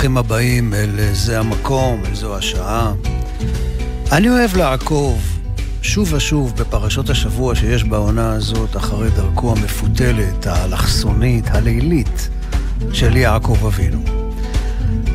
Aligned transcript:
ברוכים 0.00 0.18
הבאים 0.18 0.74
אל 0.74 1.12
זה 1.12 1.40
המקום, 1.40 2.02
אל 2.06 2.14
זו 2.14 2.36
השעה. 2.36 2.92
אני 4.12 4.30
אוהב 4.30 4.56
לעקוב 4.56 5.38
שוב 5.82 6.12
ושוב 6.12 6.56
בפרשות 6.56 7.10
השבוע 7.10 7.54
שיש 7.54 7.84
בעונה 7.84 8.32
הזאת 8.32 8.76
אחרי 8.76 9.10
דרכו 9.10 9.52
המפותלת, 9.52 10.46
האלכסונית, 10.46 11.44
הלילית 11.48 12.28
של 12.92 13.16
יעקב 13.16 13.66
אבינו. 13.66 14.02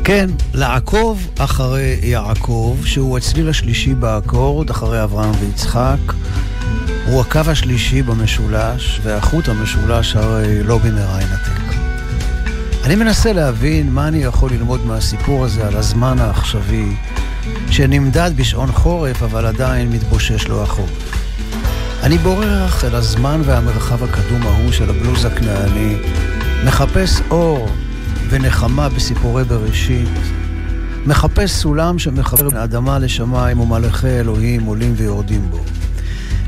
כן, 0.04 0.30
לעקוב 0.54 1.30
אחרי 1.38 1.98
יעקב, 2.02 2.76
שהוא 2.84 3.18
הצליל 3.18 3.48
השלישי 3.48 3.94
באקורד, 3.94 4.70
אחרי 4.70 5.04
אברהם 5.04 5.34
ויצחק, 5.40 6.12
הוא 7.06 7.20
הקו 7.20 7.40
השלישי 7.46 8.02
במשולש, 8.02 9.00
והחוט 9.02 9.48
המשולש 9.48 10.16
הרי 10.16 10.62
לא 10.62 10.78
במהרה 10.78 11.22
ינתק. 11.22 11.55
אני 12.86 12.94
מנסה 12.94 13.32
להבין 13.32 13.92
מה 13.92 14.08
אני 14.08 14.18
יכול 14.18 14.50
ללמוד 14.50 14.86
מהסיפור 14.86 15.44
הזה 15.44 15.66
על 15.66 15.76
הזמן 15.76 16.18
העכשווי, 16.18 16.96
שנמדד 17.70 18.30
בשעון 18.36 18.72
חורף 18.72 19.22
אבל 19.22 19.46
עדיין 19.46 19.90
מתבושש 19.90 20.48
לו 20.48 20.62
החורף. 20.62 21.30
אני 22.02 22.18
בורח 22.18 22.84
אל 22.84 22.94
הזמן 22.94 23.40
והמרחב 23.44 24.04
הקדום 24.04 24.42
ההוא 24.42 24.72
של 24.72 24.90
הבלוז 24.90 25.24
הכנעני, 25.24 25.96
מחפש 26.66 27.20
אור 27.30 27.68
ונחמה 28.30 28.88
בסיפורי 28.88 29.44
בראשית, 29.44 30.18
מחפש 31.06 31.50
סולם 31.50 31.98
שמחבר 31.98 32.48
בין 32.48 32.58
אדמה 32.58 32.98
לשמיים 32.98 33.60
ומלאכי 33.60 34.08
אלוהים 34.20 34.64
עולים 34.64 34.92
ויורדים 34.96 35.50
בו. 35.50 35.60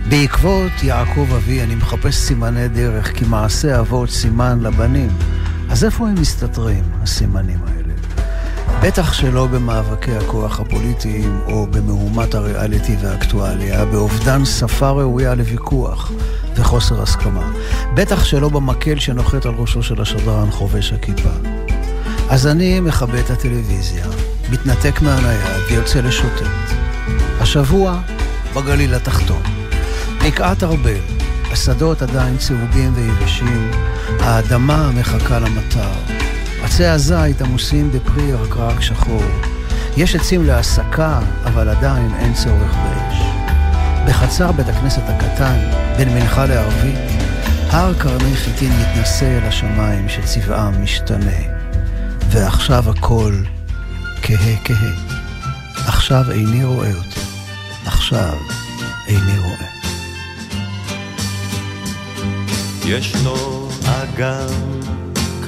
בעקבות 0.08 0.72
יעקב 0.82 1.26
אבי 1.36 1.62
אני 1.62 1.74
מחפש 1.74 2.14
סימני 2.16 2.68
דרך, 2.68 3.12
כי 3.12 3.24
מעשה 3.24 3.80
אבות 3.80 4.10
סימן 4.10 4.60
לבנים. 4.60 5.10
אז 5.70 5.84
איפה 5.84 6.08
הם 6.08 6.14
מסתתרים, 6.20 6.84
הסימנים 7.02 7.58
האלה? 7.66 7.94
בטח 8.82 9.12
שלא 9.12 9.46
במאבקי 9.46 10.16
הכוח 10.16 10.60
הפוליטיים 10.60 11.40
או 11.46 11.66
במהומת 11.66 12.34
הריאליטי 12.34 12.96
והאקטואליה, 13.00 13.84
באובדן 13.84 14.44
שפה 14.44 14.90
ראויה 14.90 15.34
לוויכוח 15.34 16.12
וחוסר 16.54 17.02
הסכמה. 17.02 17.52
בטח 17.94 18.24
שלא 18.24 18.48
במקל 18.48 18.98
שנוחת 18.98 19.46
על 19.46 19.54
ראשו 19.58 19.82
של 19.82 20.02
השדרן 20.02 20.50
חובש 20.50 20.92
הכיפה. 20.92 21.30
אז 22.30 22.46
אני 22.46 22.80
מכבה 22.80 23.20
את 23.20 23.30
הטלוויזיה, 23.30 24.06
מתנתק 24.50 25.02
מהנייד 25.02 25.40
ויוצא 25.70 26.00
לשוטט. 26.00 26.46
השבוע 27.40 28.00
בגליל 28.56 28.94
התחתון. 28.94 29.42
בקעת 30.26 30.62
ארבל, 30.62 31.00
השדות 31.52 32.02
עדיין 32.02 32.36
צהובים 32.36 32.92
ויבשים, 32.94 33.70
האדמה 34.20 34.90
מחכה 34.92 35.38
למטר. 35.38 35.90
עצי 36.62 36.84
הזית 36.84 37.42
עמוסים 37.42 37.90
בפרי 37.92 38.22
ירקרק 38.22 38.80
שחור. 38.80 39.22
יש 39.96 40.16
עצים 40.16 40.46
להסקה, 40.46 41.20
אבל 41.44 41.68
עדיין 41.68 42.14
אין 42.18 42.34
צורך 42.34 42.74
באש. 42.74 43.22
בחצר 44.08 44.52
בית 44.52 44.68
הכנסת 44.68 45.02
הקטן, 45.06 45.58
בין 45.96 46.14
מנחה 46.14 46.46
לערבית, 46.46 46.98
הר 47.70 47.94
קרני 47.94 48.36
חיטין 48.36 48.72
מתנשא 48.72 49.38
אל 49.38 49.48
השמיים 49.48 50.08
שצבעם 50.08 50.82
משתנה. 50.82 51.40
ועכשיו 52.30 52.90
הכל 52.90 53.34
כהה 54.22 54.56
כהה. 54.64 54.92
עכשיו 55.86 56.30
איני 56.30 56.64
רואה 56.64 56.92
אותי. 56.94 57.20
עכשיו 57.86 58.34
איני 59.08 59.38
רואה. 59.38 59.77
ישנו 62.88 63.68
אגם 63.84 64.80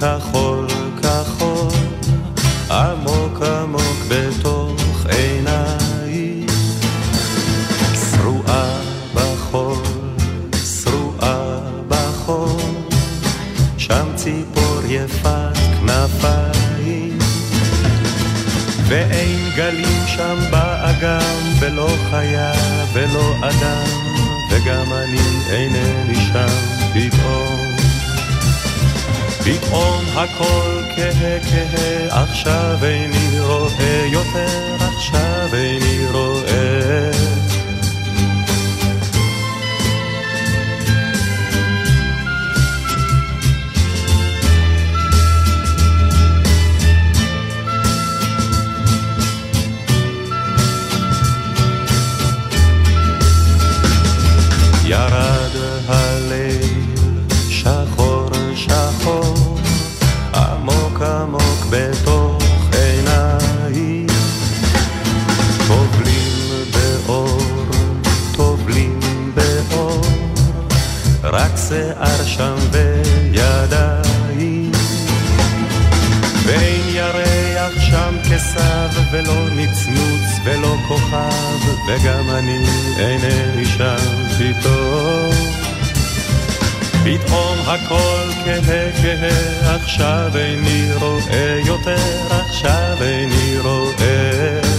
כחול 0.01 0.67
כחול, 1.03 1.73
עמוק 2.71 3.43
עמוק 3.43 3.97
בתוך 4.09 5.07
עיניי, 5.07 6.47
שרועה 7.95 8.81
בחול, 9.15 9.83
שרועה 10.83 11.61
בחול, 11.89 12.61
שם 13.79 14.07
ציפור 14.17 14.81
יפת 14.89 15.57
כנפיים, 15.81 17.19
ואין 18.89 19.39
גלים 19.57 20.07
שם 20.07 20.39
באגם, 20.51 21.37
ולא 21.61 21.89
חיה 22.11 22.53
ולא 22.93 23.35
אדם, 23.43 23.91
וגם 24.51 24.93
אני 24.93 25.21
אינני 25.51 26.15
שם. 26.15 26.80
פתאום, 26.95 27.77
פתאום 29.45 30.05
הכל 30.17 30.83
כהה 30.97 31.39
כהה, 31.41 32.23
עכשיו 32.23 32.79
איני 32.85 33.41
רואה 33.41 34.07
יותר, 34.13 34.77
עכשיו 34.81 35.49
איני 35.55 36.07
רואה. 36.13 37.40
שיער 71.71 72.27
שם 72.27 72.55
וידיים 72.73 74.73
ואין 76.45 76.83
ירח 76.89 77.81
שם 77.91 78.17
כסב 78.31 78.89
ולא 79.13 79.51
נצנוץ 79.57 80.31
ולא 80.45 80.77
כוכב 80.89 81.59
וגם 81.89 82.31
אני 82.31 82.65
אינני 82.99 83.65
שם 83.65 83.97
פתאום 84.39 85.35
פתאום 87.05 87.59
הכל 87.67 88.29
כהה 88.45 88.93
כהה 89.03 89.75
עכשיו 89.75 90.31
איני 90.35 90.95
רואה 90.95 91.61
יותר 91.67 91.97
עכשיו 92.31 92.97
איני 93.01 93.59
רואה 93.63 94.70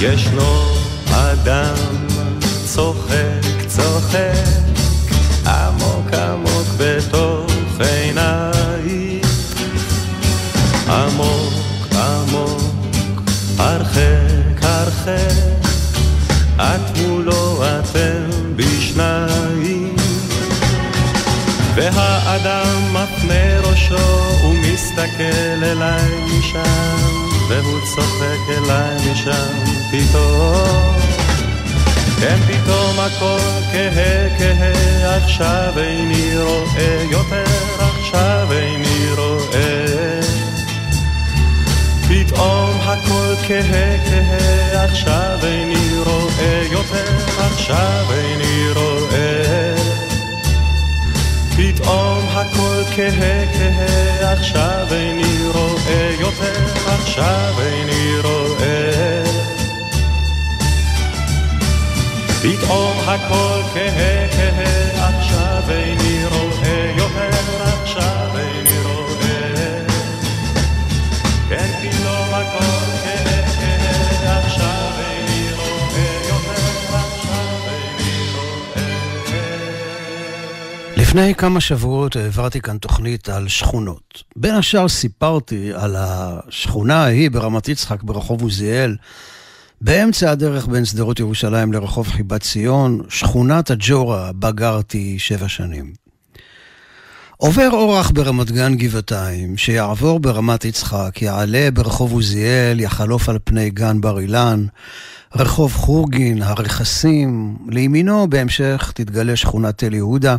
ישנו 0.00 0.74
אדם 1.10 1.74
צוחק, 2.64 3.66
צוחק, 3.66 4.68
עמוק 5.46 6.12
עמוק 6.12 6.66
בתוך 6.76 7.80
עיניי. 7.80 9.20
עמוק 10.88 11.52
עמוק, 11.92 13.22
הרחק 13.58 14.62
הרחק, 14.62 15.68
את 16.56 16.98
מולו 16.98 17.62
אתם 17.64 18.56
בשניים. 18.56 19.96
והאדם 21.74 22.92
מפנה 22.92 23.60
ראשו 23.60 24.44
ומסתכל 24.44 25.62
אליי 25.62 26.24
משם. 26.24 27.37
והוא 27.48 27.80
צוחק 27.80 28.48
אליי 28.48 29.12
משם 29.12 29.64
פתאום. 29.90 30.94
כן 32.20 32.38
פתאום 32.46 33.00
הכל 33.00 33.38
כהה 33.72 34.38
כהה, 34.38 35.16
עכשיו 35.16 35.72
איני 35.76 36.38
רואה 36.38 37.04
יותר, 37.10 37.44
עכשיו 37.98 38.48
איני 38.52 39.10
רואה. 39.16 39.88
כהה 43.48 43.96
כהה, 44.08 44.84
עכשיו 44.84 45.38
איני 45.42 45.98
רואה 46.06 46.62
יותר, 46.72 47.12
עכשיו 47.36 48.04
איני 48.12 48.70
רואה. 48.74 49.74
פתאום 51.56 52.28
הכל 52.28 52.82
כהה 52.96 53.46
כהה, 53.52 54.32
עכשיו 54.32 54.86
איני 54.90 55.48
רואה 55.54 56.14
יותר, 56.20 56.67
עכשיו 56.88 57.54
איני 57.60 58.18
רואה. 58.22 59.24
פתאום 62.42 62.98
הכל 63.06 63.60
כהה 63.74 64.17
לפני 81.18 81.34
כמה 81.34 81.60
שבועות 81.60 82.16
העברתי 82.16 82.60
כאן 82.60 82.78
תוכנית 82.78 83.28
על 83.28 83.48
שכונות. 83.48 84.22
בין 84.36 84.54
השאר 84.54 84.88
סיפרתי 84.88 85.70
על 85.74 85.96
השכונה 85.98 87.04
ההיא 87.04 87.30
ברמת 87.30 87.68
יצחק 87.68 88.02
ברחוב 88.02 88.42
עוזיאל, 88.42 88.96
באמצע 89.80 90.30
הדרך 90.30 90.66
בין 90.66 90.84
שדרות 90.84 91.20
ירושלים 91.20 91.72
לרחוב 91.72 92.08
חיבת 92.08 92.42
ציון, 92.42 93.00
שכונת 93.08 93.70
הג'ורה, 93.70 94.32
בה 94.32 94.50
גרתי 94.50 95.18
שבע 95.18 95.48
שנים. 95.48 95.92
עובר 97.36 97.68
אורח 97.72 98.10
ברמת 98.10 98.50
גן 98.50 98.74
גבעתיים, 98.74 99.56
שיעבור 99.56 100.20
ברמת 100.20 100.64
יצחק, 100.64 101.22
יעלה 101.22 101.68
ברחוב 101.74 102.12
עוזיאל, 102.12 102.80
יחלוף 102.80 103.28
על 103.28 103.38
פני 103.44 103.70
גן 103.70 104.00
בר 104.00 104.18
אילן, 104.20 104.66
רחוב 105.36 105.72
חורגין, 105.72 106.42
הרכסים, 106.42 107.56
לימינו 107.68 108.30
בהמשך 108.30 108.92
תתגלה 108.94 109.36
שכונת 109.36 109.78
תל 109.78 109.94
יהודה, 109.94 110.36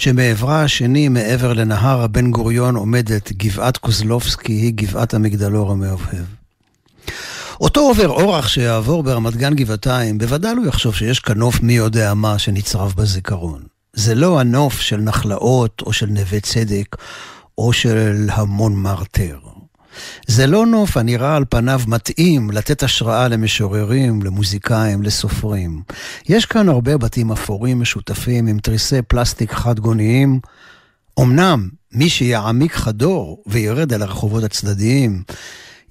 שמעברה 0.00 0.62
השני, 0.62 1.08
מעבר 1.08 1.52
לנהר 1.52 2.02
הבן 2.02 2.30
גוריון, 2.30 2.76
עומדת 2.76 3.32
גבעת 3.32 3.76
קוזלובסקי, 3.76 4.52
היא 4.52 4.72
גבעת 4.74 5.14
המגדלור 5.14 5.70
המאובהב. 5.70 6.24
אותו 7.60 7.80
עובר 7.80 8.08
אורח 8.08 8.48
שיעבור 8.48 9.02
ברמת 9.02 9.36
גן 9.36 9.54
גבעתיים, 9.54 10.18
בוודאי 10.18 10.56
הוא 10.56 10.66
יחשוב 10.66 10.94
שיש 10.94 11.20
כאן 11.20 11.38
נוף 11.38 11.62
מי 11.62 11.72
יודע 11.72 12.14
מה 12.14 12.38
שנצרב 12.38 12.94
בזיכרון. 12.96 13.62
זה 13.92 14.14
לא 14.14 14.40
הנוף 14.40 14.80
של 14.80 14.96
נחלאות 14.96 15.82
או 15.86 15.92
של 15.92 16.06
נווה 16.06 16.40
צדק 16.40 16.96
או 17.58 17.72
של 17.72 18.28
המון 18.32 18.74
מרטר. 18.74 19.38
זה 20.26 20.46
לא 20.46 20.66
נוף 20.66 20.96
הנראה 20.96 21.36
על 21.36 21.44
פניו 21.48 21.80
מתאים 21.86 22.50
לתת 22.50 22.82
השראה 22.82 23.28
למשוררים, 23.28 24.22
למוזיקאים, 24.22 25.02
לסופרים. 25.02 25.82
יש 26.28 26.46
כאן 26.46 26.68
הרבה 26.68 26.96
בתים 26.96 27.32
אפורים 27.32 27.80
משותפים 27.80 28.46
עם 28.46 28.58
תריסי 28.58 29.02
פלסטיק 29.02 29.52
חד-גוניים. 29.52 30.40
אמנם, 31.20 31.68
מי 31.92 32.08
שיעמיק 32.08 32.74
חדור 32.74 33.42
וירד 33.46 33.92
אל 33.92 34.02
הרחובות 34.02 34.44
הצדדיים, 34.44 35.22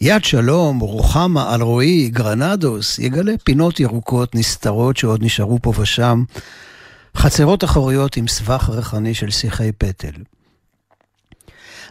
יד 0.02 0.24
שלום, 0.24 0.80
רוחמה, 0.80 1.56
אלרועי, 1.56 2.10
גרנדוס, 2.10 3.00
יגלה 3.00 3.34
פינות 3.44 3.80
ירוקות 3.80 4.36
נסתרות 4.36 4.98
שעוד 4.98 5.24
נשארו 5.24 5.60
פה 5.62 5.74
ושם, 5.80 6.24
חצרות 7.18 7.64
אחוריות 7.64 8.18
עם 8.18 8.28
סבך 8.28 8.70
ריחני 8.74 9.14
של 9.14 9.30
שיחי 9.30 9.72
פטל. 9.78 10.12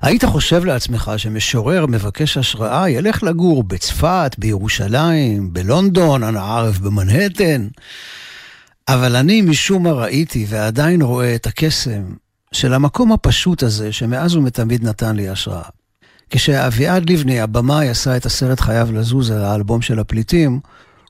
היית 0.02 0.24
חושב 0.24 0.64
לעצמך 0.64 1.12
שמשורר 1.16 1.86
מבקש 1.86 2.36
השראה 2.36 2.90
ילך 2.90 3.22
לגור 3.22 3.62
בצפת, 3.62 4.36
בירושלים, 4.38 5.52
בלונדון, 5.52 6.22
אנא 6.22 6.38
ערף 6.38 6.78
במנהטן, 6.78 7.68
אבל 8.88 9.16
אני 9.16 9.42
משום 9.42 9.82
מה 9.82 9.92
ראיתי 9.92 10.46
ועדיין 10.48 11.02
רואה 11.02 11.34
את 11.34 11.46
הקסם 11.46 12.02
של 12.52 12.74
המקום 12.74 13.12
הפשוט 13.12 13.62
הזה 13.62 13.92
שמאז 13.92 14.36
ומתמיד 14.36 14.84
נתן 14.84 15.16
לי 15.16 15.28
השראה. 15.28 15.62
כשאביעד 16.30 17.10
לבני, 17.10 17.40
הבמאי, 17.40 17.88
עשה 17.88 18.16
את 18.16 18.26
הסרט 18.26 18.60
חייב 18.60 18.92
לזוז 18.92 19.30
על 19.30 19.44
האלבום 19.44 19.82
של 19.82 19.98
הפליטים, 19.98 20.60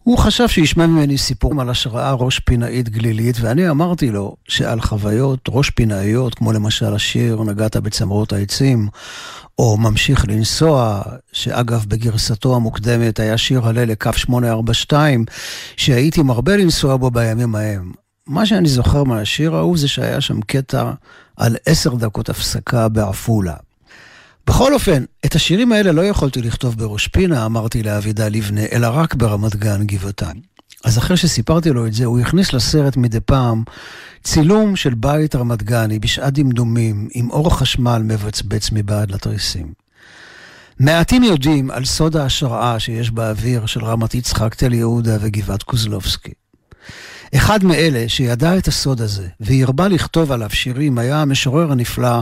הוא 0.08 0.18
חשב 0.18 0.48
שישמע 0.48 0.86
ממני 0.86 1.18
סיפורים 1.18 1.58
על 1.58 1.70
השראה 1.70 2.12
ראש 2.12 2.38
פינאית 2.38 2.88
גלילית, 2.88 3.36
ואני 3.40 3.70
אמרתי 3.70 4.10
לו 4.10 4.36
שעל 4.48 4.80
חוויות 4.80 5.48
ראש 5.48 5.70
פינאיות, 5.70 6.34
כמו 6.34 6.52
למשל 6.52 6.94
השיר 6.94 7.42
"נגעת 7.42 7.76
בצמרות 7.76 8.32
העצים", 8.32 8.88
או 9.58 9.76
"ממשיך 9.76 10.24
לנסוע", 10.28 11.02
שאגב 11.32 11.84
בגרסתו 11.88 12.56
המוקדמת 12.56 13.20
היה 13.20 13.38
שיר 13.38 13.66
הלל 13.66 13.84
לקו 13.84 14.10
842, 14.16 15.24
שהייתי 15.76 16.22
מרבה 16.22 16.56
לנסוע 16.56 16.96
בו 16.96 17.10
בימים 17.10 17.54
ההם. 17.54 17.92
מה 18.26 18.46
שאני 18.46 18.68
זוכר 18.68 19.04
מהשיר 19.04 19.54
ההוא 19.54 19.78
זה 19.78 19.88
שהיה 19.88 20.20
שם 20.20 20.40
קטע 20.40 20.92
על 21.36 21.56
עשר 21.66 21.94
דקות 21.94 22.28
הפסקה 22.28 22.88
בעפולה. 22.88 23.54
בכל 24.48 24.74
אופן, 24.74 25.04
את 25.26 25.34
השירים 25.34 25.72
האלה 25.72 25.92
לא 25.92 26.04
יכולתי 26.04 26.42
לכתוב 26.42 26.78
בראש 26.78 27.08
פינה, 27.08 27.46
אמרתי 27.46 27.82
לאבידה 27.82 28.28
לבנה, 28.28 28.60
אלא 28.72 28.88
רק 28.92 29.14
ברמת 29.14 29.56
גן 29.56 29.86
גבעתיים. 29.86 30.40
אז 30.84 30.98
אחרי 30.98 31.16
שסיפרתי 31.16 31.70
לו 31.70 31.86
את 31.86 31.92
זה, 31.92 32.04
הוא 32.04 32.18
הכניס 32.18 32.52
לסרט 32.52 32.96
מדי 32.96 33.20
פעם 33.20 33.62
צילום 34.22 34.76
של 34.76 34.94
בית 34.94 35.34
רמת 35.34 35.62
גני 35.62 35.98
בשעת 35.98 36.32
דמדומים, 36.32 37.08
עם 37.14 37.30
אור 37.30 37.58
חשמל 37.58 38.02
מבצבץ 38.04 38.70
מבעד 38.72 39.10
לתריסים. 39.10 39.72
מעטים 40.80 41.22
יודעים 41.22 41.70
על 41.70 41.84
סוד 41.84 42.16
ההשראה 42.16 42.80
שיש 42.80 43.10
באוויר 43.10 43.66
של 43.66 43.84
רמת 43.84 44.14
יצחק, 44.14 44.54
תל 44.54 44.72
יהודה 44.72 45.16
וגבעת 45.20 45.62
קוזלובסקי. 45.62 46.32
אחד 47.34 47.64
מאלה 47.64 48.04
שידע 48.08 48.58
את 48.58 48.68
הסוד 48.68 49.00
הזה 49.00 49.28
והרבה 49.40 49.88
לכתוב 49.88 50.32
עליו 50.32 50.50
שירים 50.50 50.98
היה 50.98 51.22
המשורר 51.22 51.72
הנפלא 51.72 52.20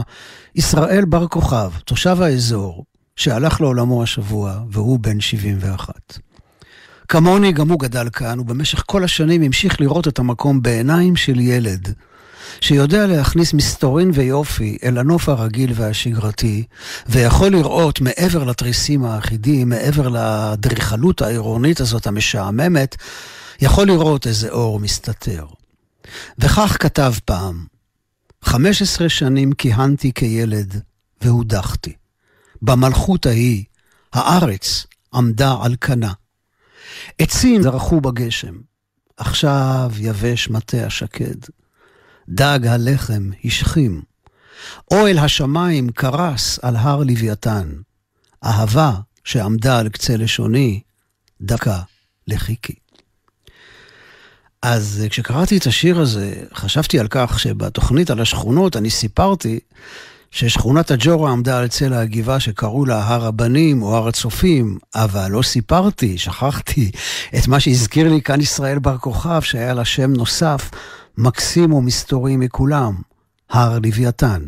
ישראל 0.55 1.05
בר 1.05 1.27
כוכב, 1.27 1.71
תושב 1.85 2.21
האזור, 2.21 2.85
שהלך 3.15 3.61
לעולמו 3.61 4.03
השבוע 4.03 4.59
והוא 4.71 4.99
בן 4.99 5.19
71. 5.19 6.19
כמוני 7.07 7.51
גם 7.51 7.69
הוא 7.69 7.79
גדל 7.79 8.09
כאן, 8.13 8.39
ובמשך 8.39 8.83
כל 8.85 9.03
השנים 9.03 9.41
המשיך 9.41 9.81
לראות 9.81 10.07
את 10.07 10.19
המקום 10.19 10.61
בעיניים 10.61 11.15
של 11.15 11.39
ילד, 11.39 11.93
שיודע 12.61 13.07
להכניס 13.07 13.53
מסתורין 13.53 14.11
ויופי 14.13 14.77
אל 14.83 14.97
הנוף 14.97 15.29
הרגיל 15.29 15.71
והשגרתי, 15.75 16.63
ויכול 17.09 17.47
לראות 17.47 18.01
מעבר 18.01 18.43
לתריסים 18.43 19.05
האחידים, 19.05 19.69
מעבר 19.69 20.09
לאדריכלות 20.09 21.21
העירונית 21.21 21.81
הזאת 21.81 22.07
המשעממת, 22.07 22.95
יכול 23.61 23.87
לראות 23.87 24.27
איזה 24.27 24.49
אור 24.49 24.79
מסתתר. 24.79 25.45
וכך 26.39 26.77
כתב 26.79 27.13
פעם, 27.25 27.65
15 28.41 29.09
שנים 29.09 29.51
כיהנתי 29.51 30.13
כילד 30.13 30.81
והודחתי. 31.21 31.93
במלכות 32.61 33.25
ההיא, 33.25 33.63
הארץ 34.13 34.85
עמדה 35.13 35.55
על 35.61 35.75
כנה. 35.81 36.13
עצים 37.19 37.61
זרחו 37.61 38.01
בגשם, 38.01 38.55
עכשיו 39.17 39.91
יבש 39.97 40.49
מטה 40.49 40.85
השקד. 40.85 41.35
דג 42.29 42.59
הלחם 42.67 43.29
השכים. 43.45 44.01
אוהל 44.91 45.17
השמיים 45.17 45.89
קרס 45.89 46.59
על 46.61 46.75
הר 46.75 47.03
לוויתן. 47.03 47.71
אהבה 48.43 48.93
שעמדה 49.23 49.79
על 49.79 49.89
קצה 49.89 50.17
לשוני, 50.17 50.81
דקה 51.41 51.81
לחיכי. 52.27 52.75
אז 54.61 55.01
אה, 55.03 55.09
כשקראתי 55.09 55.57
את 55.57 55.65
השיר 55.65 55.99
הזה, 55.99 56.33
חשבתי 56.53 56.99
על 56.99 57.07
כך 57.09 57.39
שבתוכנית 57.39 58.09
על 58.09 58.21
השכונות 58.21 58.75
אני 58.75 58.89
סיפרתי 58.89 59.59
ששכונת 60.31 60.91
הג'ורה 60.91 61.31
עמדה 61.31 61.59
על 61.59 61.67
צלע 61.67 61.99
הגבעה 61.99 62.39
שקראו 62.39 62.85
לה 62.85 63.07
הר 63.07 63.25
הבנים 63.25 63.83
או 63.83 63.95
הר 63.95 64.07
הצופים, 64.07 64.77
אבל 64.95 65.31
לא 65.31 65.41
סיפרתי, 65.41 66.17
שכחתי 66.17 66.91
את 67.37 67.47
מה 67.47 67.59
שהזכיר 67.59 68.09
לי 68.09 68.21
כאן 68.21 68.41
ישראל 68.41 68.79
בר 68.79 68.97
כוכב, 68.97 69.41
שהיה 69.41 69.73
לה 69.73 69.85
שם 69.85 70.13
נוסף, 70.13 70.71
מקסים 71.17 71.73
ומסתורי 71.73 72.37
מכולם, 72.37 72.95
הר 73.49 73.79
לוויתן. 73.79 74.41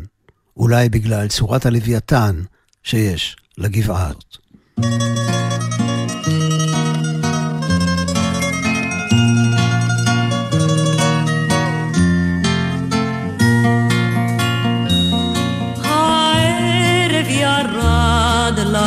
אולי 0.56 0.88
בגלל 0.88 1.28
צורת 1.28 1.66
הלוויתן 1.66 2.42
שיש 2.82 3.36
לגבעה 3.58 4.08
הזאת. 4.08 4.36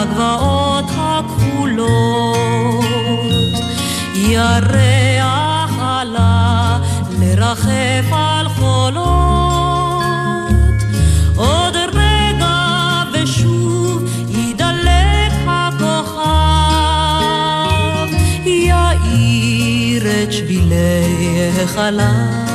הגבעות 0.03 0.86
הכחולות. 0.98 2.86
ירח 4.15 5.72
עלה 5.79 6.79
לרחף 7.19 8.12
על 8.12 8.50
חולות. 8.50 9.03
עוד 11.36 11.75
רגע 11.93 13.03
ושוב 13.13 14.03
ידלק 14.29 15.33
הכוכב, 15.48 16.24
יאיר 18.45 20.24
את 20.24 20.33
שבילי 20.33 21.50
החלב. 21.63 22.52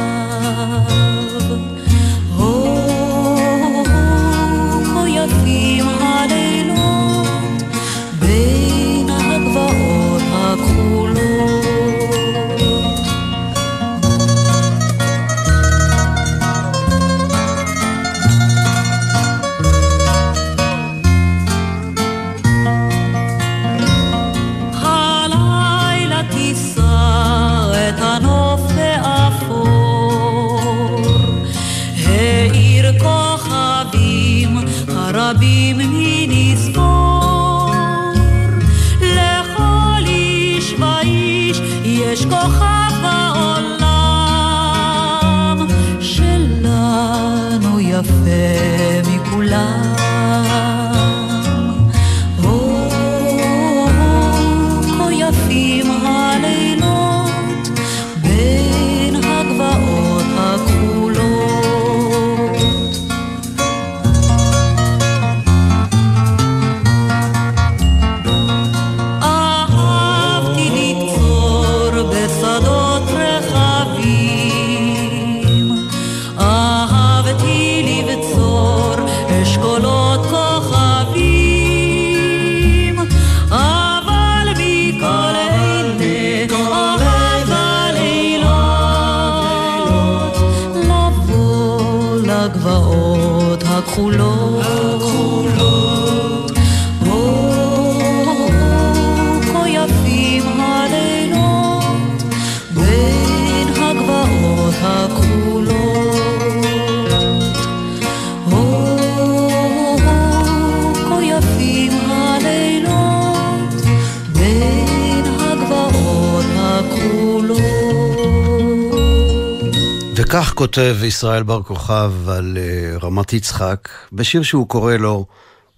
כותב 120.69 120.97
ישראל 121.05 121.43
בר 121.43 121.63
כוכב 121.63 122.13
על 122.29 122.57
uh, 122.57 123.05
רמת 123.05 123.33
יצחק, 123.33 123.89
בשיר 124.13 124.43
שהוא 124.43 124.69
קורא 124.69 124.95
לו 124.97 125.27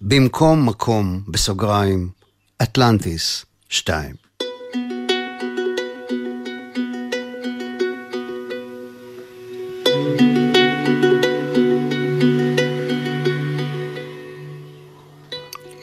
במקום 0.01 0.69
מקום, 0.69 1.21
בסוגריים, 1.27 2.09
אטלנטיס 2.63 3.45
2. 3.69 4.15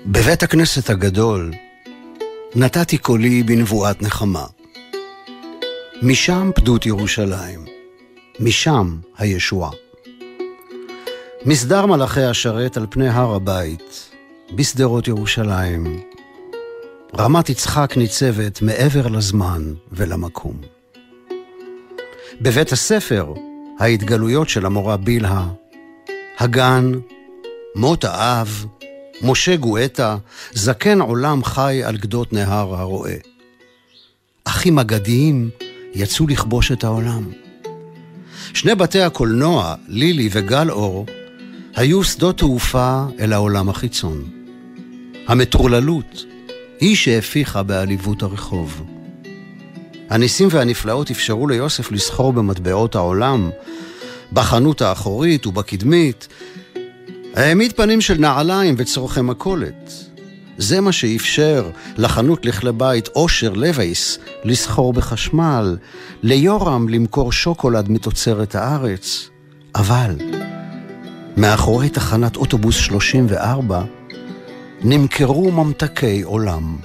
בבית 0.07 0.43
הכנסת 0.43 0.91
הגדול 0.91 1.53
נתתי 2.55 2.99
קולי 2.99 3.43
בנבואת 3.43 4.03
נחמה. 4.03 4.47
משם 6.03 6.51
פדות 6.55 6.87
ירושלים. 6.87 7.78
משם 8.41 8.97
הישועה. 9.19 9.71
מסדר 11.45 11.87
מלאכי 11.87 12.23
השרת 12.23 12.77
על 12.77 12.87
פני 12.91 13.09
הר 13.09 13.35
הבית, 13.35 14.11
בשדרות 14.55 15.09
ירושלים. 15.09 16.03
רמת 17.19 17.49
יצחק 17.49 17.97
ניצבת 17.97 18.63
מעבר 18.63 19.09
לזמן 19.09 19.63
ולמקום. 19.93 20.57
בבית 22.41 22.73
הספר, 22.73 23.35
ההתגלויות 23.79 24.49
של 24.49 24.67
המורה 24.67 24.97
בילהה, 24.97 25.49
הגן, 26.39 26.93
מות 27.75 28.05
האב, 28.05 28.65
משה 29.23 29.57
גואטה, 29.57 30.17
זקן 30.53 31.01
עולם 31.01 31.45
חי 31.45 31.83
על 31.85 31.97
גדות 31.97 32.33
נהר 32.33 32.75
הרועה. 32.75 33.17
אחים 34.45 34.79
אגדיים 34.79 35.51
יצאו 35.95 36.27
לכבוש 36.27 36.73
את 36.73 36.85
העולם. 36.85 37.48
שני 38.55 38.75
בתי 38.75 39.01
הקולנוע, 39.01 39.75
לילי 39.89 40.29
וגל 40.33 40.71
אור, 40.71 41.07
היו 41.77 42.05
שדות 42.05 42.39
תעופה 42.39 43.05
אל 43.21 43.33
העולם 43.33 43.69
החיצון. 43.69 44.25
המטורללות 45.27 46.25
היא 46.81 46.97
שהפיחה 46.97 47.63
בעליבות 47.63 48.23
הרחוב. 48.23 48.83
הניסים 50.11 50.49
והנפלאות 50.51 51.11
אפשרו 51.11 51.49
ליוסף 51.49 51.93
לסחור 51.93 52.33
במטבעות 52.33 52.95
העולם, 52.95 53.51
בחנות 54.33 54.83
האחורית 54.83 55.47
ובקדמית. 55.47 56.29
העמיד 57.35 57.73
פנים 57.73 58.01
של 58.01 58.19
נעליים 58.19 58.75
וצורכי 58.79 59.21
מכולת. 59.21 60.08
זה 60.59 60.81
מה 60.81 60.93
שאפשר 60.93 61.71
לחנות 61.97 62.47
לכלי 62.47 62.73
בית 62.73 63.09
אושר 63.09 63.53
לווייס 63.53 64.19
לסחור 64.45 64.93
בחשמל, 64.93 65.77
ליורם 66.23 66.89
למכור 66.89 67.33
שוקולד 67.33 67.91
מתוצרת 67.91 68.55
הארץ. 68.55 69.31
אבל 69.75 70.17
מאחורי 71.37 71.89
תחנת 71.89 72.37
אוטובוס 72.37 72.77
34 72.77 73.83
נמכרו 74.83 75.51
ממתקי 75.51 76.23
עולם. 76.23 76.77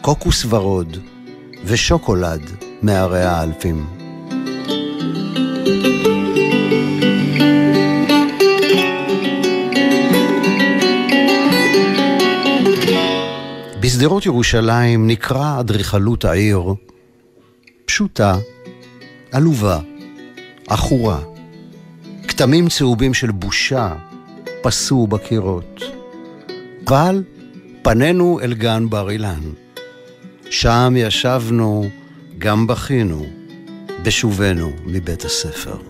קוקוס 0.00 0.46
ורוד 0.48 0.96
ושוקולד 1.64 2.50
מהרי 2.82 3.22
האלפים. 3.22 3.86
בשדרות 14.00 14.26
ירושלים 14.26 15.06
נקרא 15.06 15.60
אדריכלות 15.60 16.24
העיר 16.24 16.62
פשוטה, 17.84 18.38
עלובה, 19.32 19.78
עכורה. 20.68 21.20
כתמים 22.28 22.68
צהובים 22.68 23.14
של 23.14 23.30
בושה 23.30 23.96
פסו 24.62 25.06
בקירות. 25.06 25.82
אבל 26.86 27.22
פנינו 27.82 28.40
אל 28.42 28.54
גן 28.54 28.90
בר 28.90 29.10
אילן. 29.10 29.52
שם 30.50 30.94
ישבנו, 30.96 31.88
גם 32.38 32.66
בכינו, 32.66 33.26
בשובנו 34.02 34.70
מבית 34.86 35.24
הספר. 35.24 35.89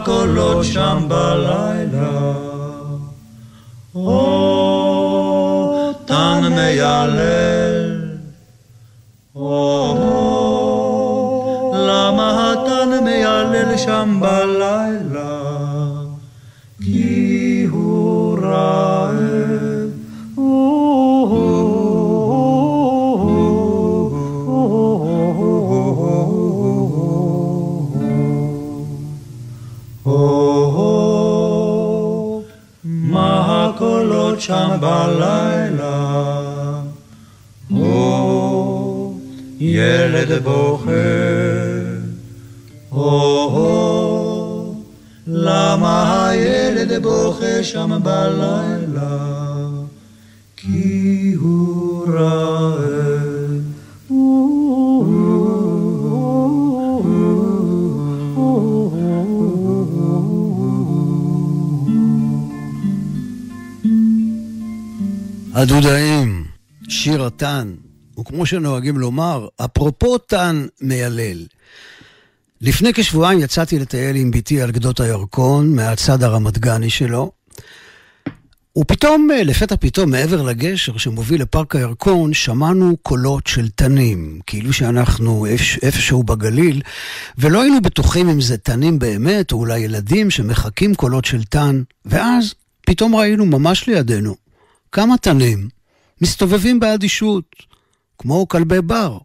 הקולות 0.00 0.64
שם 0.64 1.08
בלילה. 1.08 2.32
אותן 3.94 5.22
מיילל. 6.50 7.98
למה 11.74 12.52
התן 12.52 13.04
מיילל 13.04 13.76
שם 13.76 14.18
בלילה? 14.20 14.47
שם 34.48 34.76
בלילה. 34.80 36.30
או 37.70 39.14
ילד 39.60 40.42
בוכה, 40.42 40.90
או 42.92 44.74
למה 45.26 46.28
הילד 46.28 47.02
בוכה 47.02 47.64
שם 47.64 47.98
בלילה? 48.02 49.18
כי 50.56 50.97
הדודאים, 65.58 66.44
שיר 66.88 67.24
התן, 67.24 67.74
וכמו 68.20 68.46
שנוהגים 68.46 68.98
לומר, 68.98 69.46
אפרופו 69.64 70.18
תן 70.18 70.66
מיילל. 70.80 71.46
לפני 72.60 72.92
כשבועיים 72.92 73.40
יצאתי 73.40 73.78
לטייל 73.78 74.16
עם 74.16 74.30
בתי 74.30 74.62
על 74.62 74.70
גדות 74.70 75.00
הירקון, 75.00 75.74
מהצד 75.74 76.22
הרמת 76.22 76.58
גני 76.58 76.90
שלו, 76.90 77.32
ופתאום, 78.78 79.28
לפתע 79.44 79.76
פתאום, 79.76 80.10
מעבר 80.10 80.42
לגשר 80.42 80.96
שמוביל 80.96 81.42
לפארק 81.42 81.76
הירקון, 81.76 82.34
שמענו 82.34 82.96
קולות 83.02 83.46
של 83.46 83.68
תנים, 83.68 84.40
כאילו 84.46 84.72
שאנחנו 84.72 85.46
איפשהו 85.82 86.22
בגליל, 86.22 86.82
ולא 87.38 87.62
היינו 87.62 87.80
בטוחים 87.80 88.28
אם 88.28 88.40
זה 88.40 88.58
תנים 88.58 88.98
באמת, 88.98 89.52
או 89.52 89.58
אולי 89.58 89.78
ילדים 89.78 90.30
שמחכים 90.30 90.94
קולות 90.94 91.24
של 91.24 91.44
תן, 91.44 91.82
ואז 92.04 92.54
פתאום 92.86 93.16
ראינו 93.16 93.46
ממש 93.46 93.86
לידינו 93.86 94.47
כמה 94.92 95.18
תנים 95.18 95.68
מסתובבים 96.20 96.80
באדישות, 96.80 97.44
כמו 98.18 98.48
כלבי 98.48 98.82
בר. 98.82 99.18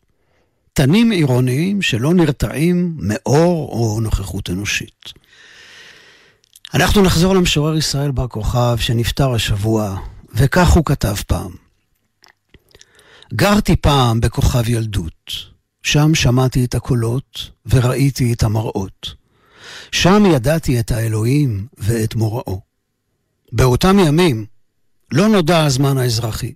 תנים 0.73 1.11
עירוניים 1.11 1.81
שלא 1.81 2.13
נרתעים 2.13 2.97
מאור 2.99 3.69
או 3.71 4.01
נוכחות 4.01 4.49
אנושית. 4.49 5.13
אנחנו 6.73 7.01
נחזור 7.01 7.35
למשורר 7.35 7.77
ישראל 7.77 8.11
בר 8.11 8.27
כוכב 8.27 8.75
שנפטר 8.79 9.33
השבוע, 9.33 9.97
וכך 10.33 10.69
הוא 10.69 10.85
כתב 10.85 11.15
פעם: 11.27 11.51
גרתי 13.33 13.75
פעם 13.75 14.21
בכוכב 14.21 14.69
ילדות, 14.69 15.31
שם 15.83 16.15
שמעתי 16.15 16.65
את 16.65 16.75
הקולות 16.75 17.49
וראיתי 17.65 18.33
את 18.33 18.43
המראות. 18.43 19.23
שם 19.91 20.23
ידעתי 20.25 20.79
את 20.79 20.91
האלוהים 20.91 21.67
ואת 21.77 22.15
מוראו. 22.15 22.61
באותם 23.51 23.99
ימים 23.99 24.45
לא 25.13 25.27
נודע 25.27 25.63
הזמן 25.63 25.97
האזרחי. 25.97 26.53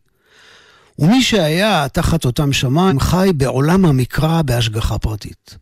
ומי 0.99 1.21
שהיה 1.21 1.87
תחת 1.89 2.25
אותם 2.25 2.53
שמיים 2.53 2.99
חי 2.99 3.29
בעולם 3.35 3.85
המקרא 3.85 4.41
בהשגחה 4.41 4.97
פרטית. 4.97 5.57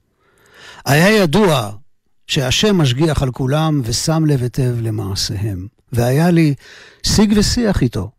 היה 0.86 1.10
ידוע 1.10 1.72
שהשם 2.28 2.78
משגיח 2.78 3.24
על 3.24 3.32
כולם 3.32 3.82
ושם 3.84 4.26
לב 4.26 4.44
היטב 4.44 4.76
למעשיהם. 4.82 5.68
והיה 5.94 6.32
לי 6.32 6.54
שיג 7.04 7.34
ושיח 7.38 7.82
איתו, 7.82 8.12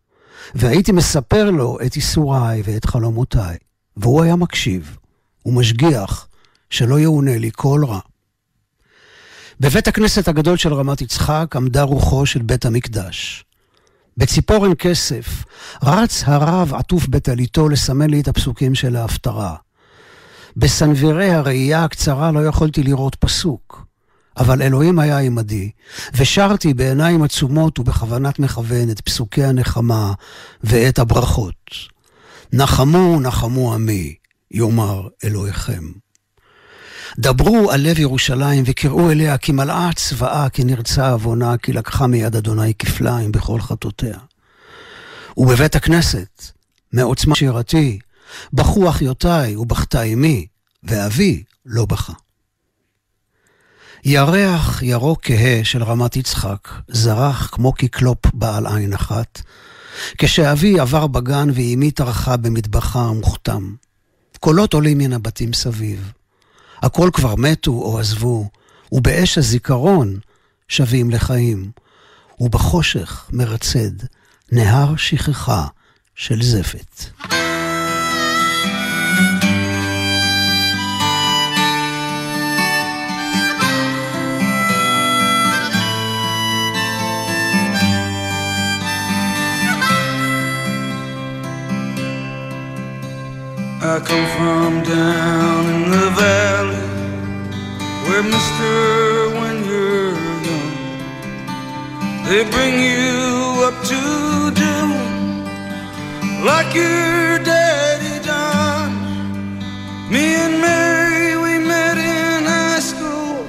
והייתי 0.54 0.92
מספר 0.92 1.50
לו 1.50 1.78
את 1.86 1.96
איסוריי 1.96 2.62
ואת 2.64 2.84
חלומותיי, 2.84 3.56
והוא 3.96 4.22
היה 4.22 4.36
מקשיב 4.36 4.96
ומשגיח 5.46 6.28
שלא 6.70 7.00
יאונה 7.00 7.38
לי 7.38 7.50
כל 7.54 7.84
רע. 7.88 8.00
בבית 9.60 9.88
הכנסת 9.88 10.28
הגדול 10.28 10.56
של 10.56 10.74
רמת 10.74 11.00
יצחק 11.00 11.56
עמדה 11.56 11.82
רוחו 11.82 12.26
של 12.26 12.42
בית 12.42 12.64
המקדש. 12.64 13.45
בציפורן 14.16 14.72
כסף 14.78 15.44
רץ 15.82 16.22
הרב 16.26 16.74
עטוף 16.74 17.08
בטליתו 17.08 17.68
לסמן 17.68 18.10
לי 18.10 18.20
את 18.20 18.28
הפסוקים 18.28 18.74
של 18.74 18.96
ההפטרה. 18.96 19.56
בסנוורי 20.56 21.30
הראייה 21.30 21.84
הקצרה 21.84 22.32
לא 22.32 22.46
יכולתי 22.46 22.82
לראות 22.82 23.14
פסוק, 23.14 23.86
אבל 24.36 24.62
אלוהים 24.62 24.98
היה 24.98 25.18
עמדי, 25.18 25.70
ושרתי 26.14 26.74
בעיניים 26.74 27.22
עצומות 27.22 27.78
ובכוונת 27.78 28.38
מכוון 28.38 28.90
את 28.90 29.00
פסוקי 29.00 29.44
הנחמה 29.44 30.12
ואת 30.64 30.98
הברכות. 30.98 31.70
נחמו, 32.52 33.20
נחמו 33.20 33.74
עמי, 33.74 34.14
יאמר 34.50 35.08
אלוהיכם. 35.24 35.84
דברו 37.18 37.70
על 37.70 37.80
לב 37.80 37.98
ירושלים 37.98 38.64
וקראו 38.66 39.10
אליה 39.10 39.38
כי 39.38 39.52
מלאה 39.52 39.90
צבאה, 39.94 40.48
כי 40.48 40.64
נרצה 40.64 41.10
עוונה, 41.10 41.56
כי 41.56 41.72
לקחה 41.72 42.06
מיד 42.06 42.36
אדוני 42.36 42.74
כפליים 42.74 43.32
בכל 43.32 43.60
חטאותיה. 43.60 44.18
ובבית 45.36 45.76
הכנסת, 45.76 46.52
מעוצמה 46.92 47.34
שירתי, 47.34 47.98
בכו 48.52 48.90
אחיותיי 48.90 49.56
ובכתה 49.56 50.02
אמי, 50.02 50.46
ואבי 50.84 51.42
לא 51.66 51.86
בכה. 51.86 52.12
ירח 54.04 54.82
ירוק 54.82 55.20
כהה 55.22 55.60
של 55.64 55.82
רמת 55.82 56.16
יצחק 56.16 56.68
זרח 56.88 57.48
כמו 57.52 57.74
כקלופ 57.74 58.26
בעל 58.34 58.66
עין 58.66 58.92
אחת, 58.92 59.42
כשאבי 60.18 60.80
עבר 60.80 61.06
בגן 61.06 61.48
ואימי 61.54 61.90
טרחה 61.90 62.36
במטבחה 62.36 63.00
המוכתם. 63.00 63.74
קולות 64.40 64.74
עולים 64.74 64.98
מן 64.98 65.12
הבתים 65.12 65.52
סביב. 65.52 66.12
הכל 66.82 67.10
כבר 67.12 67.34
מתו 67.38 67.70
או 67.70 67.98
עזבו, 67.98 68.48
ובאש 68.92 69.38
הזיכרון 69.38 70.18
שבים 70.68 71.10
לחיים, 71.10 71.70
ובחושך 72.40 73.26
מרצד 73.32 74.06
נהר 74.52 74.96
שכחה 74.96 75.66
של 76.14 76.42
זפת. 76.42 77.04
I 93.88 94.00
come 94.00 94.26
from 94.36 94.82
down 94.82 95.64
in 95.74 95.90
the 95.90 96.10
valley 96.18 96.45
Mister, 98.22 99.28
when 99.38 99.56
you're 99.68 100.16
young, 100.48 100.72
they 102.26 102.42
bring 102.50 102.74
you 102.80 103.62
up 103.68 103.76
to 103.92 104.00
do 104.62 104.76
like 106.44 106.74
your 106.74 107.38
daddy 107.44 108.16
done. 108.24 108.94
Me 110.10 110.24
and 110.44 110.60
Mary, 110.60 111.36
we 111.36 111.58
met 111.58 111.98
in 111.98 112.44
high 112.44 112.80
school, 112.80 113.46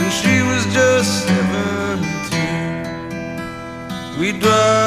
and 0.00 0.12
she 0.12 0.42
was 0.42 0.64
just 0.74 1.10
seventeen. 1.28 2.82
We 4.18 4.32
drive. 4.32 4.81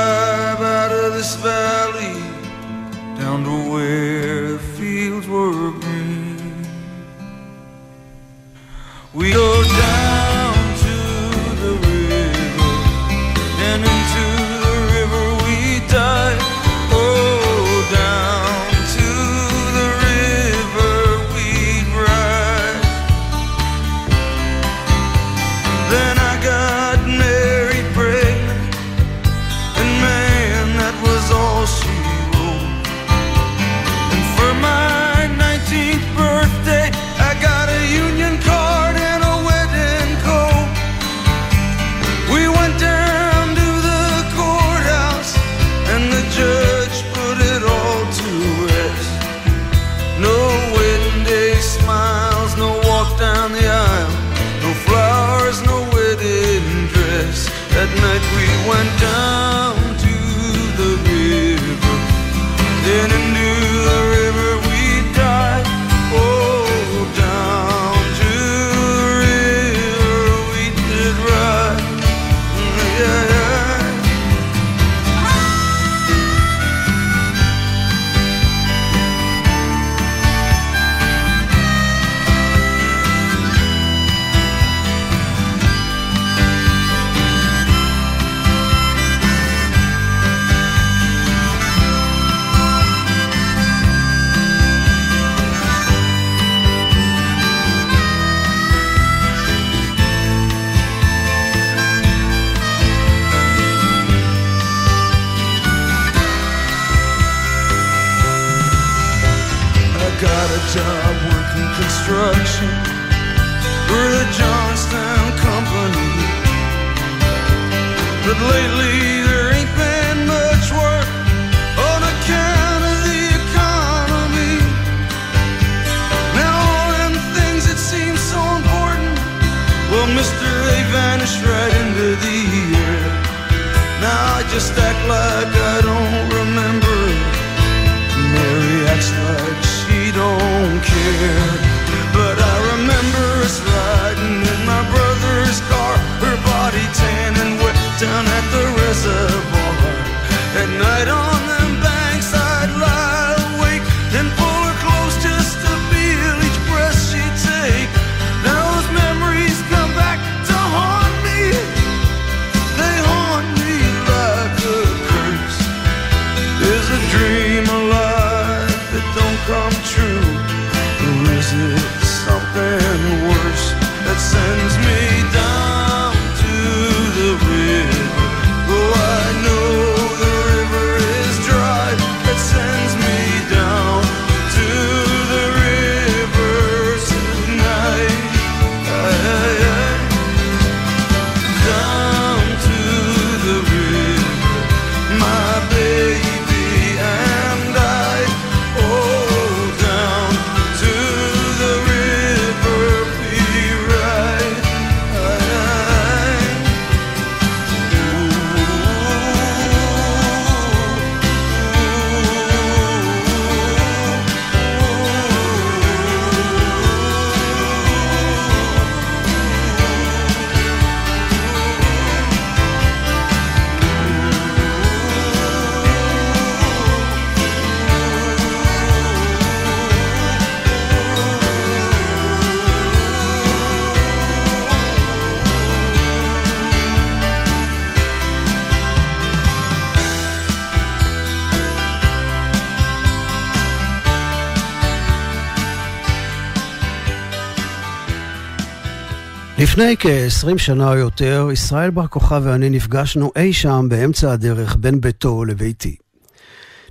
לפני 249.77 249.97
כ-20 249.99 250.57
שנה 250.57 250.89
או 250.89 250.97
יותר, 250.97 251.47
ישראל 251.53 251.89
בר 251.89 252.07
כוכב 252.07 252.41
ואני 252.45 252.69
נפגשנו 252.69 253.31
אי 253.35 253.53
שם 253.53 253.85
באמצע 253.89 254.31
הדרך 254.31 254.75
בין 254.79 255.01
ביתו 255.01 255.45
לביתי. 255.45 255.95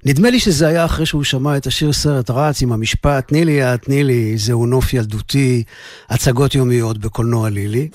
נדמה 0.05 0.31
לי 0.31 0.40
שזה 0.40 0.66
היה 0.68 0.85
אחרי 0.85 1.07
שהוא 1.07 1.25
שמע 1.25 1.57
את 1.57 1.66
השיר 1.66 1.92
סרט 1.92 2.31
רץ 2.31 2.62
עם 2.62 2.73
המשפט 2.73 3.29
"תני 3.29 3.44
לי 3.44 3.53
יא 3.53 3.77
תני 3.77 4.05
לי, 4.05 4.38
זהו 4.38 4.66
נוף 4.66 4.94
ילדותי, 4.94 5.62
הצגות 6.11 6.55
יומיות 6.55 6.99
בקולנוע 6.99 7.51
לילי". 7.51 7.88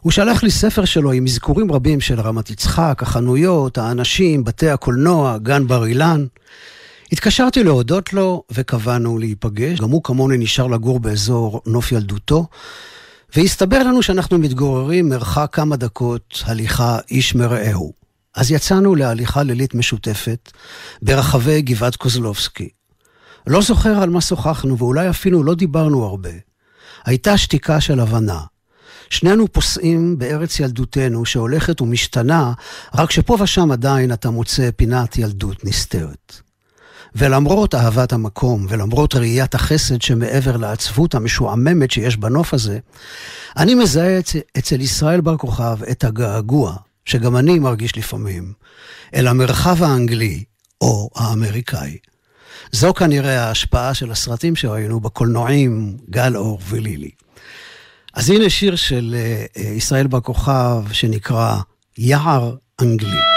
הוא 0.00 0.12
שלח 0.12 0.42
לי 0.42 0.50
ספר 0.50 0.84
שלו 0.84 1.12
עם 1.12 1.24
אזכורים 1.24 1.72
רבים 1.72 2.00
של 2.00 2.20
רמת 2.20 2.50
יצחק, 2.50 2.98
החנויות, 3.02 3.78
האנשים, 3.78 4.44
בתי 4.44 4.70
הקולנוע, 4.70 5.38
גן 5.38 5.66
בר 5.66 5.86
אילן. 5.86 6.26
התקשרתי 7.12 7.64
להודות 7.64 8.12
לו 8.12 8.42
וקבענו 8.50 9.18
להיפגש. 9.18 9.80
גם 9.80 9.90
הוא 9.90 10.02
כמוני 10.04 10.38
נשאר 10.38 10.66
לגור 10.66 11.00
באזור 11.00 11.60
נוף 11.66 11.92
ילדותו. 11.92 12.46
והסתבר 13.34 13.78
לנו 13.78 14.02
שאנחנו 14.02 14.38
מתגוררים 14.38 15.08
מרחק 15.08 15.48
כמה 15.52 15.76
דקות 15.76 16.42
הליכה 16.46 16.98
איש 17.10 17.34
מרעהו. 17.34 17.92
אז 18.34 18.50
יצאנו 18.50 18.94
להליכה 18.94 19.42
לילית 19.42 19.74
משותפת 19.74 20.52
ברחבי 21.02 21.62
גבעת 21.62 21.96
קוזלובסקי. 21.96 22.68
לא 23.46 23.62
זוכר 23.62 24.02
על 24.02 24.10
מה 24.10 24.20
שוחחנו 24.20 24.78
ואולי 24.78 25.10
אפילו 25.10 25.44
לא 25.44 25.54
דיברנו 25.54 26.04
הרבה. 26.04 26.30
הייתה 27.04 27.38
שתיקה 27.38 27.80
של 27.80 28.00
הבנה. 28.00 28.40
שנינו 29.10 29.52
פוסעים 29.52 30.18
בארץ 30.18 30.60
ילדותנו 30.60 31.24
שהולכת 31.26 31.80
ומשתנה, 31.80 32.52
רק 32.94 33.10
שפה 33.10 33.36
ושם 33.40 33.70
עדיין 33.70 34.12
אתה 34.12 34.30
מוצא 34.30 34.70
פינת 34.76 35.18
ילדות 35.18 35.64
נסתרת. 35.64 36.45
ולמרות 37.14 37.74
אהבת 37.74 38.12
המקום, 38.12 38.66
ולמרות 38.68 39.14
ראיית 39.14 39.54
החסד 39.54 40.02
שמעבר 40.02 40.56
לעצבות 40.56 41.14
המשועממת 41.14 41.90
שיש 41.90 42.16
בנוף 42.16 42.54
הזה, 42.54 42.78
אני 43.56 43.74
מזהה 43.74 44.18
אצ... 44.18 44.32
אצל 44.58 44.80
ישראל 44.80 45.20
בר 45.20 45.36
כוכב 45.36 45.78
את 45.90 46.04
הגעגוע, 46.04 46.76
שגם 47.04 47.36
אני 47.36 47.58
מרגיש 47.58 47.96
לפעמים, 47.96 48.52
אל 49.14 49.26
המרחב 49.26 49.82
האנגלי 49.82 50.44
או 50.80 51.10
האמריקאי. 51.16 51.96
זו 52.72 52.94
כנראה 52.94 53.44
ההשפעה 53.44 53.94
של 53.94 54.10
הסרטים 54.10 54.56
שראינו 54.56 55.00
בקולנועים 55.00 55.96
גל 56.10 56.36
אור 56.36 56.60
ולילי. 56.68 57.10
אז 58.14 58.30
הנה 58.30 58.50
שיר 58.50 58.76
של 58.76 59.16
uh, 59.56 59.60
ישראל 59.60 60.06
בר 60.06 60.20
כוכב 60.20 60.84
שנקרא 60.92 61.56
יער 61.98 62.54
אנגלי. 62.82 63.35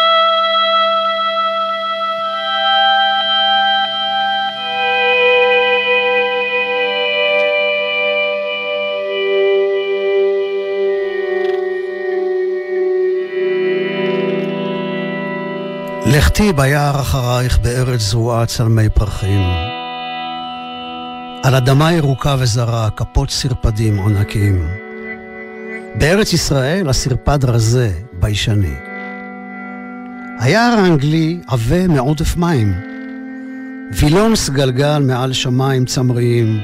לכתי 16.11 16.53
ביער 16.53 17.01
אחרייך 17.01 17.59
בארץ 17.59 18.01
זרועה 18.01 18.45
צלמי 18.45 18.89
פרחים. 18.89 19.41
על 21.43 21.55
אדמה 21.55 21.93
ירוקה 21.93 22.35
וזרה, 22.39 22.89
כפות 22.95 23.29
סרפדים 23.29 23.97
עונקים. 23.97 24.67
בארץ 25.95 26.33
ישראל 26.33 26.89
הסרפד 26.89 27.45
רזה, 27.45 27.91
ביישני. 28.13 28.73
היער 30.39 30.73
האנגלי 30.79 31.39
עבה 31.47 31.87
מעודף 31.87 32.37
מים. 32.37 32.73
וילון 33.91 34.35
סגלגל 34.35 34.99
מעל 34.99 35.33
שמיים 35.33 35.85
צמריים. 35.85 36.59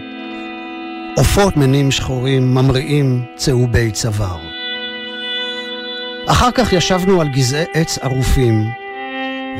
עופות 1.17 1.57
מנים 1.57 1.91
שחורים 1.91 2.55
ממריאים 2.55 3.25
צהובי 3.35 3.91
צוואר. 3.91 4.39
אחר 6.27 6.51
כך 6.51 6.73
ישבנו 6.73 7.21
על 7.21 7.27
גזעי 7.27 7.65
עץ 7.73 7.97
ערופים, 8.01 8.84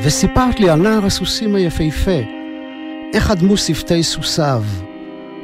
וסיפרת 0.02 0.60
לי 0.60 0.70
על 0.70 0.80
נער 0.80 1.06
הסוסים 1.06 1.54
היפהפה, 1.54 2.20
איך 3.14 3.30
אדמו 3.30 3.56
שפתי 3.56 4.02
סוסיו, 4.02 4.62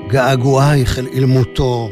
געגועייך 0.08 0.98
אל 0.98 1.06
אילמותו, 1.06 1.90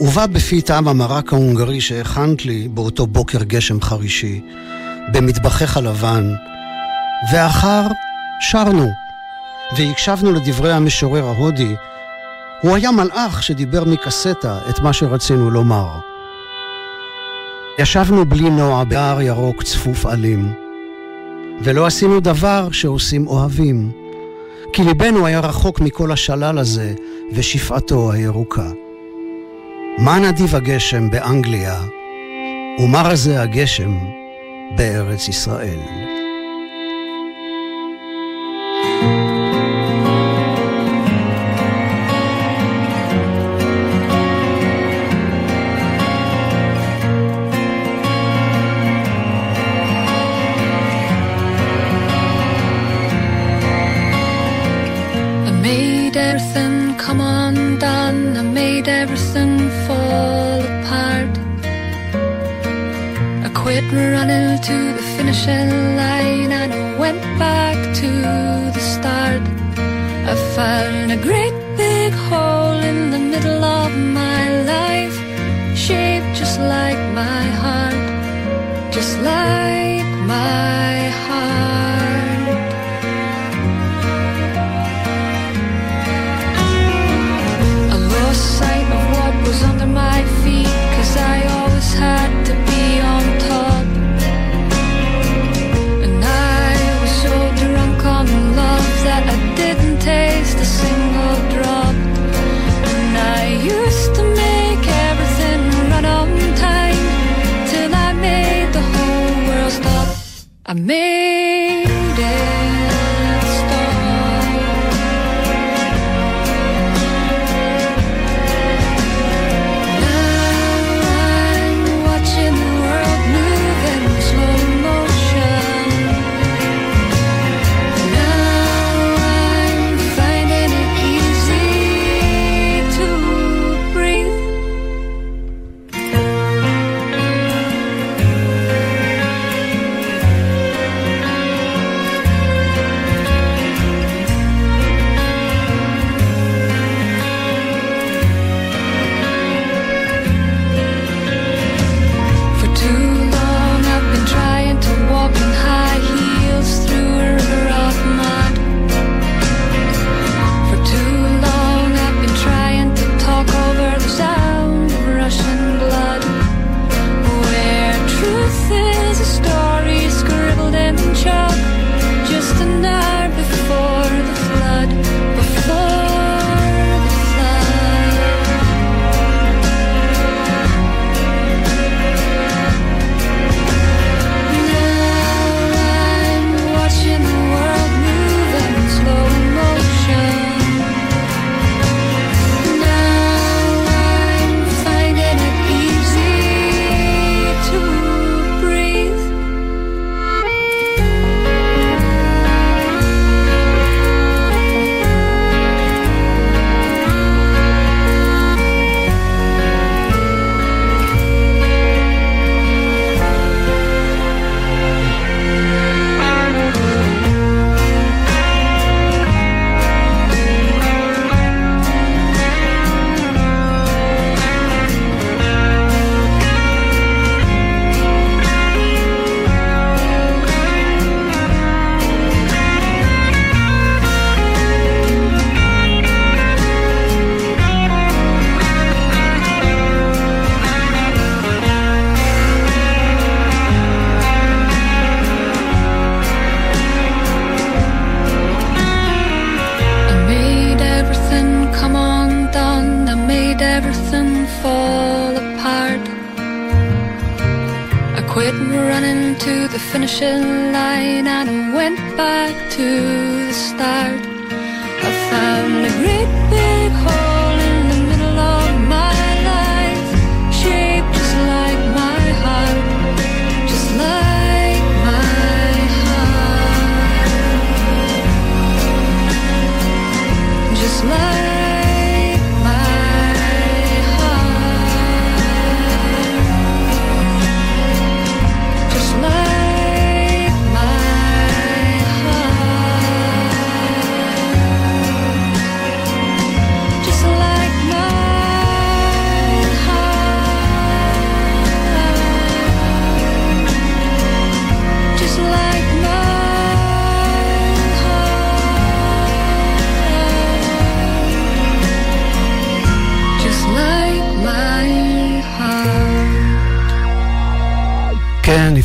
ובא 0.00 0.26
בפי 0.26 0.62
טעם 0.62 0.88
המרק 0.88 1.32
ההונגרי 1.32 1.80
שהכנת 1.80 2.44
לי 2.44 2.68
באותו 2.68 3.06
בוקר 3.06 3.42
גשם 3.42 3.80
חרישי, 3.80 4.40
במטבחך 5.12 5.76
הלבן, 5.76 6.32
ואחר 7.32 7.82
שרנו, 8.40 8.88
והקשבנו 9.76 10.32
לדברי 10.32 10.72
המשורר 10.72 11.24
ההודי. 11.24 11.74
הוא 12.62 12.76
היה 12.76 12.90
מלאך 12.90 13.42
שדיבר 13.42 13.84
מקסטה 13.84 14.58
את 14.70 14.80
מה 14.80 14.92
שרצינו 14.92 15.50
לומר. 15.50 15.88
ישבנו 17.78 18.26
בלי 18.26 18.50
נוע 18.50 18.84
בהר 18.84 19.22
ירוק 19.22 19.62
צפוף 19.62 20.06
אלים. 20.06 20.61
ולא 21.60 21.86
עשינו 21.86 22.20
דבר 22.20 22.68
שעושים 22.70 23.26
אוהבים. 23.26 23.90
כי 24.72 24.84
ליבנו 24.84 25.26
היה 25.26 25.40
רחוק 25.40 25.80
מכל 25.80 26.12
השלל 26.12 26.58
הזה 26.58 26.94
ושפעתו 27.32 28.12
הירוקה. 28.12 28.70
מה 29.98 30.18
נדיב 30.18 30.54
הגשם 30.54 31.10
באנגליה, 31.10 31.80
ומה 32.78 33.02
רזה 33.02 33.42
הגשם 33.42 33.98
בארץ 34.76 35.28
ישראל. 35.28 35.78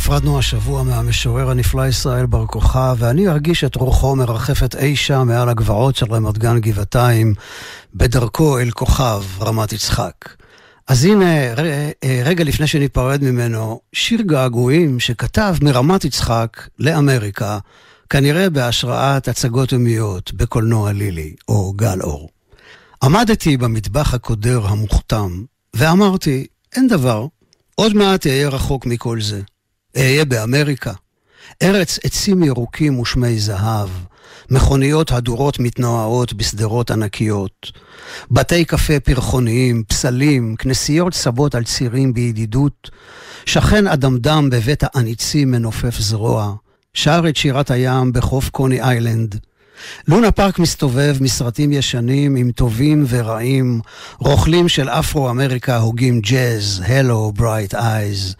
נפרדנו 0.08 0.38
השבוע 0.38 0.82
מהמשורר 0.82 1.50
הנפלא 1.50 1.86
ישראל 1.86 2.26
בר 2.26 2.46
כוכבא, 2.46 2.94
ואני 2.98 3.28
ארגיש 3.28 3.64
את 3.64 3.74
רוחו 3.76 4.16
מרחפת 4.16 4.74
אי 4.74 4.96
שם 4.96 5.26
מעל 5.26 5.48
הגבעות 5.48 5.96
של 5.96 6.06
רמת 6.14 6.38
גן 6.38 6.58
גבעתיים, 6.58 7.34
בדרכו 7.94 8.58
אל 8.58 8.70
כוכב, 8.70 9.22
רמת 9.40 9.72
יצחק. 9.72 10.12
אז 10.86 11.04
הנה, 11.04 11.26
רגע 12.24 12.44
לפני 12.44 12.66
שניפרד 12.66 13.24
ממנו, 13.24 13.80
שיר 13.92 14.22
געגועים 14.22 15.00
שכתב 15.00 15.56
מרמת 15.62 16.04
יצחק 16.04 16.68
לאמריקה, 16.78 17.58
כנראה 18.10 18.50
בהשראת 18.50 19.28
הצגות 19.28 19.72
יומיות 19.72 20.32
בקולנוע 20.32 20.92
לילי, 20.92 21.34
או 21.48 21.72
גל 21.72 22.00
אור. 22.02 22.28
עמדתי 23.02 23.56
במטבח 23.56 24.14
הקודר 24.14 24.66
המוכתם, 24.66 25.42
ואמרתי, 25.74 26.46
אין 26.76 26.88
דבר, 26.88 27.26
עוד 27.74 27.94
מעט 27.94 28.26
אהיה 28.26 28.48
רחוק 28.48 28.86
מכל 28.86 29.20
זה. 29.20 29.40
אהיה 29.96 30.24
באמריקה. 30.24 30.92
ארץ 31.62 31.98
עצים 32.04 32.42
ירוקים 32.42 32.98
ושמי 32.98 33.38
זהב, 33.38 33.88
מכוניות 34.50 35.12
הדורות 35.12 35.58
מתנועעות 35.58 36.32
בשדרות 36.32 36.90
ענקיות, 36.90 37.72
בתי 38.30 38.64
קפה 38.64 39.00
פרחוניים, 39.00 39.82
פסלים, 39.88 40.56
כנסיות 40.58 41.14
סבות 41.14 41.54
על 41.54 41.64
צירים 41.64 42.14
בידידות, 42.14 42.90
שכן 43.46 43.86
אדמדם 43.86 44.48
בבית 44.50 44.82
האניצים 44.82 45.50
מנופף 45.50 45.98
זרוע, 46.00 46.54
שר 46.94 47.22
את 47.28 47.36
שירת 47.36 47.70
הים 47.70 48.12
בחוף 48.12 48.50
קוני 48.50 48.82
איילנד, 48.82 49.38
לונה 50.08 50.30
פארק 50.30 50.58
מסתובב 50.58 51.16
מסרטים 51.20 51.72
ישנים 51.72 52.36
עם 52.36 52.50
טובים 52.50 53.04
ורעים, 53.08 53.80
רוכלים 54.18 54.68
של 54.68 54.88
אפרו-אמריקה 54.88 55.76
הוגים 55.76 56.20
ג'אז, 56.20 56.82
hello, 56.86 57.32
bright 57.36 57.74
eyes, 57.74 58.34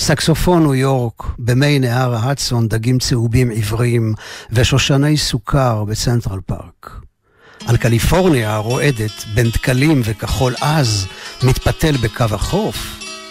סקסופון 0.00 0.62
ניו 0.62 0.74
יורק, 0.74 1.22
במי 1.38 1.78
נהר 1.78 2.14
ההדסון 2.14 2.68
דגים 2.68 2.98
צהובים 2.98 3.50
עיוורים, 3.50 4.14
ושושני 4.52 5.16
סוכר 5.16 5.84
בצנטרל 5.84 6.40
פארק. 6.46 7.02
על 7.66 7.76
קליפורניה 7.76 8.54
הרועדת, 8.54 9.24
בין 9.34 9.50
דקלים 9.50 10.02
וכחול 10.04 10.54
עז, 10.60 11.06
מתפתל 11.42 11.96
בקו 11.96 12.24
החוף, 12.30 12.76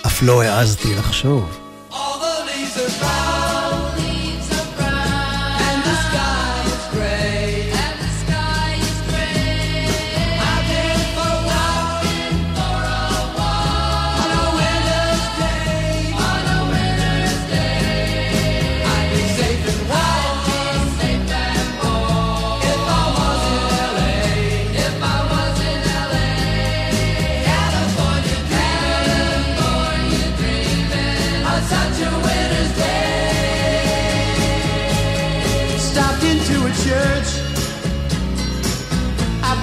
אף 0.06 0.24
לא 0.24 0.42
העזתי 0.42 0.96
לחשוב. 0.96 1.58
All 1.92 1.94
the 1.94 2.31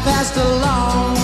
passed 0.08 0.36
along. 0.38 1.17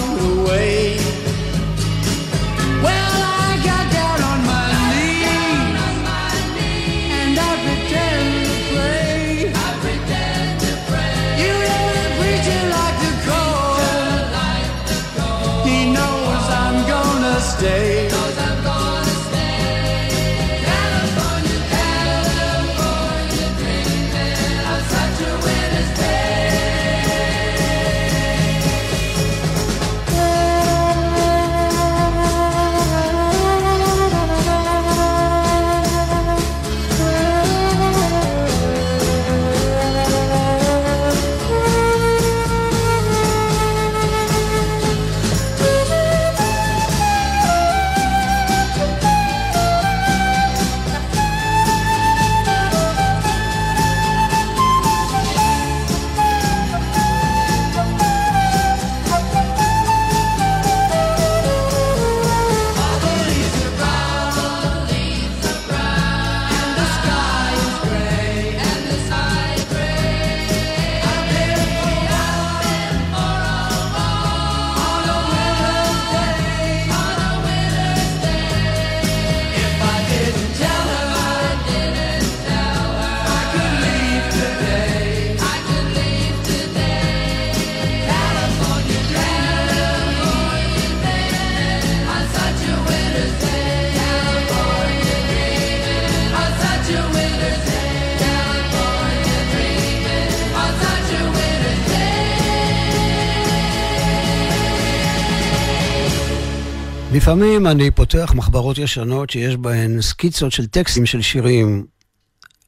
לפעמים 107.14 107.66
אני 107.66 107.90
פותח 107.90 108.32
מחברות 108.34 108.78
ישנות 108.78 109.30
שיש 109.30 109.56
בהן 109.56 110.00
סקיצות 110.00 110.52
של 110.52 110.66
טקסטים 110.66 111.06
של 111.06 111.22
שירים. 111.22 111.86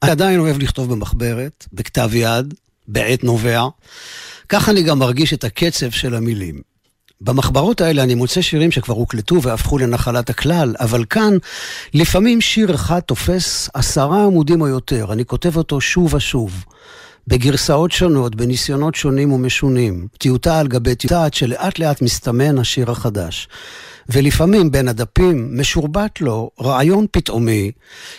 אני 0.02 0.10
עדיין 0.10 0.40
אוהב 0.40 0.58
לכתוב 0.58 0.92
במחברת, 0.92 1.66
בכתב 1.72 2.10
יד, 2.14 2.54
בעת 2.88 3.24
נובע. 3.24 3.66
כך 4.48 4.68
אני 4.68 4.82
גם 4.82 4.98
מרגיש 4.98 5.32
את 5.34 5.44
הקצב 5.44 5.90
של 5.90 6.14
המילים. 6.14 6.60
במחברות 7.20 7.80
האלה 7.80 8.02
אני 8.02 8.14
מוצא 8.14 8.42
שירים 8.42 8.70
שכבר 8.72 8.94
הוקלטו 8.94 9.42
והפכו 9.42 9.78
לנחלת 9.78 10.30
הכלל, 10.30 10.74
אבל 10.80 11.04
כאן 11.10 11.36
לפעמים 11.94 12.40
שיר 12.40 12.74
אחד 12.74 13.00
תופס 13.00 13.70
עשרה 13.74 14.24
עמודים 14.24 14.60
או 14.60 14.68
יותר, 14.68 15.06
אני 15.12 15.24
כותב 15.24 15.56
אותו 15.56 15.80
שוב 15.80 16.14
ושוב. 16.14 16.64
בגרסאות 17.26 17.92
שונות, 17.92 18.34
בניסיונות 18.34 18.94
שונים 18.94 19.32
ומשונים, 19.32 20.06
טיוטה 20.18 20.60
על 20.60 20.68
גבי 20.68 20.94
טיוטה 20.94 21.24
עד 21.24 21.34
שלאט 21.34 21.78
לאט 21.78 22.02
מסתמן 22.02 22.58
השיר 22.58 22.90
החדש. 22.90 23.48
ולפעמים 24.08 24.70
בין 24.70 24.88
הדפים 24.88 25.60
משורבט 25.60 26.20
לו 26.20 26.50
רעיון 26.60 27.06
פתאומי, 27.10 27.70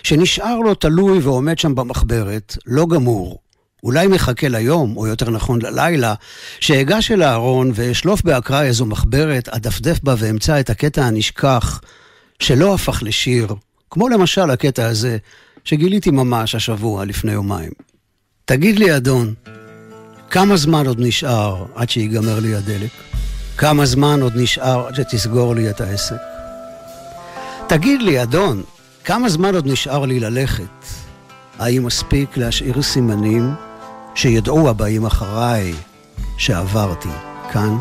שנשאר 0.04 0.60
לו 0.60 0.76
תלוי 0.76 1.20
ועומד 1.20 1.60
שם 1.60 1.76
במחברת, 1.76 2.58
לא 2.66 2.86
גמור. 2.86 3.40
אולי 3.84 4.08
מחכה 4.08 4.48
ליום, 4.48 4.98
או 4.98 5.08
יותר 5.08 5.30
נכון 5.30 5.62
ללילה, 5.62 6.14
שאגש 6.60 7.12
אל 7.12 7.22
הארון 7.22 7.72
ואשלוף 7.74 8.22
באקראי 8.22 8.68
איזו 8.68 8.86
מחברת, 8.86 9.50
אדפדף 9.50 10.00
בה 10.04 10.16
ואמצא 10.18 10.60
את 10.60 10.70
הקטע 10.70 11.06
הנשכח, 11.06 11.82
שלא 12.40 12.74
הפך 12.74 13.04
לשיר, 13.04 13.56
כמו 13.90 14.10
למשל 14.10 14.50
הקטע 14.50 14.88
הזה, 14.88 15.18
שגיליתי 15.64 16.12
ממש 16.12 16.56
השבוע 16.56 17.06
לפני 17.06 17.32
יומיים. 17.32 17.72
תגיד 18.46 18.80
לי, 18.80 18.98
אדון, 18.98 19.34
כמה 20.30 20.58
זמן 20.58 20.88
עוד 20.88 21.00
נשאר 21.00 21.66
עד 21.76 21.90
שיגמר 21.90 22.40
לי 22.40 22.56
הדלק? 22.56 22.92
כמה 23.58 23.86
זמן 23.86 24.22
עוד 24.22 24.34
נשאר 24.36 24.88
עד 24.88 24.96
שתסגור 24.96 25.56
לי 25.56 25.70
את 25.70 25.82
העסק? 25.82 26.16
תגיד 27.68 28.02
לי, 28.02 28.24
אדון, 28.24 28.64
כמה 29.04 29.30
זמן 29.30 29.56
עוד 29.56 29.68
נשאר 29.68 30.06
לי 30.06 30.20
ללכת? 30.20 30.86
האם 31.60 31.86
מספיק 31.86 32.38
להשאיר 32.38 32.82
סימנים 32.82 33.54
שידעו 34.16 34.70
הבאים 34.70 35.06
אחריי 35.06 35.74
שעברתי 36.38 37.10
כאן? 37.52 37.78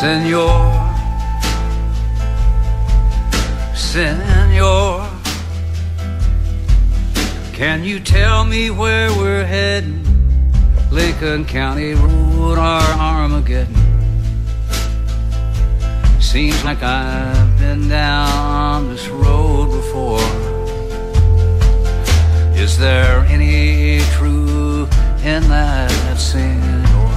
Senor, 0.00 0.97
Senor, 3.78 5.08
can 7.52 7.84
you 7.84 8.00
tell 8.00 8.44
me 8.44 8.70
where 8.70 9.08
we're 9.16 9.44
heading? 9.44 10.04
Lincoln 10.90 11.44
County 11.44 11.94
Road 11.94 12.58
or 12.58 12.82
Armageddon? 13.00 13.74
Seems 16.20 16.62
like 16.64 16.82
I've 16.82 17.56
been 17.60 17.88
down 17.88 18.88
this 18.88 19.06
road 19.08 19.70
before. 19.70 20.18
Is 22.60 22.76
there 22.76 23.20
any 23.26 24.00
truth 24.16 24.92
in 25.24 25.42
that? 25.48 26.18
Senor, 26.18 27.08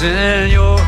senor, 0.00 0.78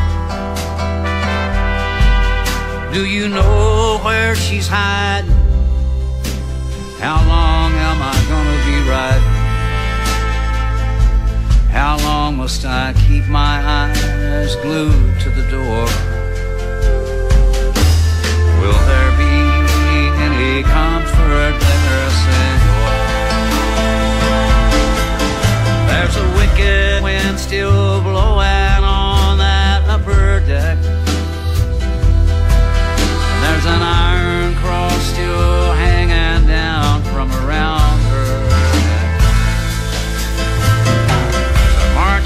do 2.94 3.04
you 3.04 3.28
know 3.28 4.00
where 4.02 4.34
she's 4.34 4.66
hiding? 4.66 5.30
How 6.98 7.18
long 7.28 7.72
am 7.88 7.98
I 8.00 8.16
gonna 8.32 8.58
be 8.68 8.76
riding? 8.88 9.36
How 11.70 11.98
long 11.98 12.38
must 12.38 12.64
I 12.64 12.94
keep 13.06 13.26
my 13.28 13.56
eyes 13.82 14.56
glued 14.64 15.20
to 15.20 15.28
the 15.28 15.44
door? 15.50 15.84
Will 18.60 18.82
there 18.92 19.12
be 19.24 19.36
any 20.26 20.62
comfort 20.62 21.54
there, 21.66 22.10
Senor? 22.22 22.92
There's 25.88 26.16
a 26.16 26.26
wicked 26.38 27.02
wind 27.02 27.38
still 27.38 28.00
blowing 28.00 28.61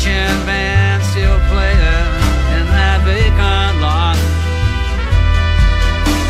marching 0.06 0.46
band 0.46 1.02
still 1.02 1.38
playing 1.50 1.78
in 2.56 2.66
that 2.70 3.00
vacant 3.04 3.80
lot 3.80 4.16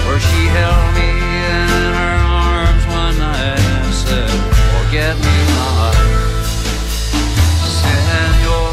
where 0.06 0.20
she 0.20 0.46
held 0.56 0.94
me 0.94 1.10
in 1.12 1.68
her 2.00 2.18
arms 2.24 2.84
one 2.86 3.18
night 3.18 3.58
and 3.58 3.94
said, 3.94 4.30
Forget 4.72 5.16
me 5.16 5.36
not, 5.56 5.94
Senor, 7.76 8.68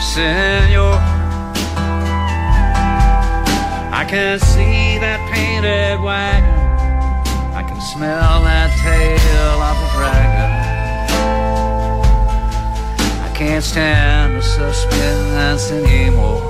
Senor. 0.00 0.98
I 3.92 4.04
can 4.08 4.38
can't 13.58 13.64
stand 13.64 14.36
the 14.36 14.40
suspense 14.40 15.72
anymore. 15.72 16.47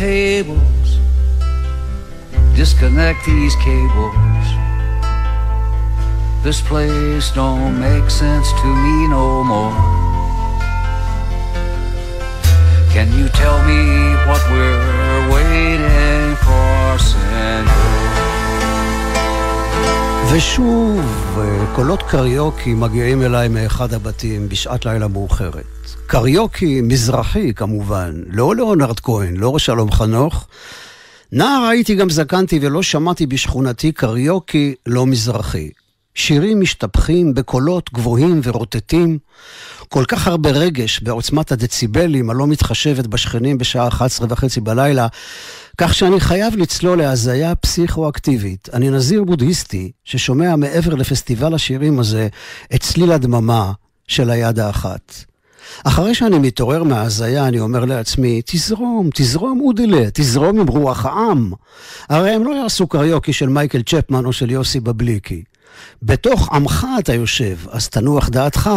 Tables, 0.00 0.98
disconnect 2.56 3.22
these 3.26 3.54
cables. 3.56 4.46
This 6.42 6.62
place 6.62 7.30
don't 7.32 7.78
make 7.78 8.08
sense 8.08 8.50
to 8.62 8.68
me 8.84 9.08
no 9.08 9.44
more. 9.44 9.76
Can 12.94 13.12
you 13.12 13.28
tell 13.28 13.58
me 13.68 13.82
what 14.26 14.40
we're 14.50 15.30
waiting 15.34 16.34
for, 16.36 16.98
Senor? 16.98 17.99
ושוב, 20.32 21.38
אה, 21.38 21.74
קולות 21.76 22.02
קריוקי 22.02 22.74
מגיעים 22.74 23.22
אליי 23.22 23.48
מאחד 23.48 23.94
הבתים 23.94 24.48
בשעת 24.48 24.86
לילה 24.86 25.08
מאוחרת. 25.08 25.64
קריוקי 26.06 26.80
מזרחי 26.80 27.54
כמובן, 27.54 28.22
לא 28.26 28.56
ליאונרד 28.56 29.00
כהן, 29.00 29.36
לא 29.36 29.58
שלום 29.58 29.92
חנוך. 29.92 30.48
נער 31.32 31.62
הייתי 31.70 31.94
גם 31.94 32.10
זקנתי 32.10 32.58
ולא 32.62 32.82
שמעתי 32.82 33.26
בשכונתי 33.26 33.92
קריוקי 33.92 34.74
לא 34.86 35.06
מזרחי. 35.06 35.70
שירים 36.14 36.60
משתפכים 36.60 37.34
בקולות 37.34 37.90
גבוהים 37.94 38.40
ורוטטים, 38.44 39.18
כל 39.88 40.04
כך 40.08 40.26
הרבה 40.26 40.50
רגש 40.50 41.00
בעוצמת 41.00 41.52
הדציבלים 41.52 42.30
הלא 42.30 42.46
מתחשבת 42.46 43.06
בשכנים 43.06 43.58
בשעה 43.58 43.88
11 43.88 44.26
וחצי 44.30 44.60
בלילה, 44.60 45.06
כך 45.78 45.94
שאני 45.94 46.20
חייב 46.20 46.56
לצלול 46.56 46.98
להזיה 46.98 47.54
פסיכואקטיבית. 47.54 48.68
אני 48.72 48.90
נזיר 48.90 49.24
בודהיסטי 49.24 49.90
ששומע 50.04 50.56
מעבר 50.56 50.94
לפסטיבל 50.94 51.54
השירים 51.54 51.98
הזה 51.98 52.28
את 52.74 52.80
צליל 52.80 53.12
הדממה 53.12 53.72
של 54.08 54.30
היד 54.30 54.58
האחת. 54.58 55.14
אחרי 55.84 56.14
שאני 56.14 56.38
מתעורר 56.38 56.82
מההזיה, 56.82 57.48
אני 57.48 57.60
אומר 57.60 57.84
לעצמי, 57.84 58.42
תזרום, 58.46 59.10
תזרום 59.14 59.60
אודלה, 59.60 60.04
תזרום 60.14 60.60
עם 60.60 60.66
רוח 60.66 61.06
העם. 61.06 61.52
הרי 62.08 62.30
הם 62.30 62.44
לא 62.44 62.50
יעשו 62.50 62.86
קריוקי 62.86 63.32
של 63.32 63.48
מייקל 63.48 63.82
צ'פמן 63.82 64.24
או 64.24 64.32
של 64.32 64.50
יוסי 64.50 64.80
בבליקי. 64.80 65.42
בתוך 66.02 66.48
עמך 66.52 66.86
אתה 66.98 67.14
יושב, 67.14 67.56
אז 67.70 67.88
תנוח 67.88 68.28
דעתך. 68.28 68.70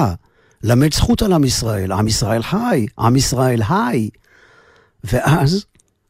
למד 0.63 0.93
זכות 0.93 1.21
על 1.21 1.33
עם 1.33 1.43
ישראל, 1.43 1.91
עם 1.91 2.07
ישראל 2.07 2.43
חי, 2.43 2.85
עם 2.99 3.15
ישראל 3.15 3.61
היי. 3.69 4.09
ואז, 5.03 5.65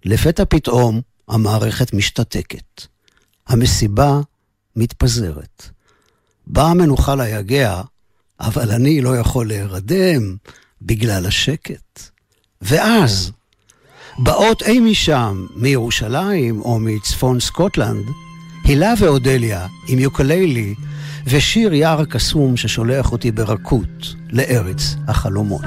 לפתע 0.05 0.43
פתאום, 0.49 1.01
המערכת 1.27 1.93
משתתקת. 1.93 2.81
המסיבה 3.47 4.21
מתפזרת. 4.75 5.69
באה 6.47 6.71
המנוחה 6.71 7.15
ליגע, 7.15 7.81
אבל 8.39 8.71
אני 8.71 9.01
לא 9.01 9.17
יכול 9.17 9.47
להירדם 9.47 10.35
בגלל 10.81 11.25
השקט. 11.25 12.09
ואז, 12.61 13.31
באות 14.19 14.61
אי 14.61 14.79
משם, 14.79 15.45
מירושלים 15.55 16.61
או 16.61 16.79
מצפון 16.79 17.39
סקוטלנד, 17.39 18.05
הילה 18.63 18.93
ואודליה 18.99 19.67
עם 19.87 19.99
יוקללי 19.99 20.75
ושיר 21.25 21.73
יער 21.73 22.01
הקסום 22.01 22.57
ששולח 22.57 23.11
אותי 23.11 23.31
ברכות 23.31 24.15
לארץ 24.29 24.95
החלומות. 25.07 25.65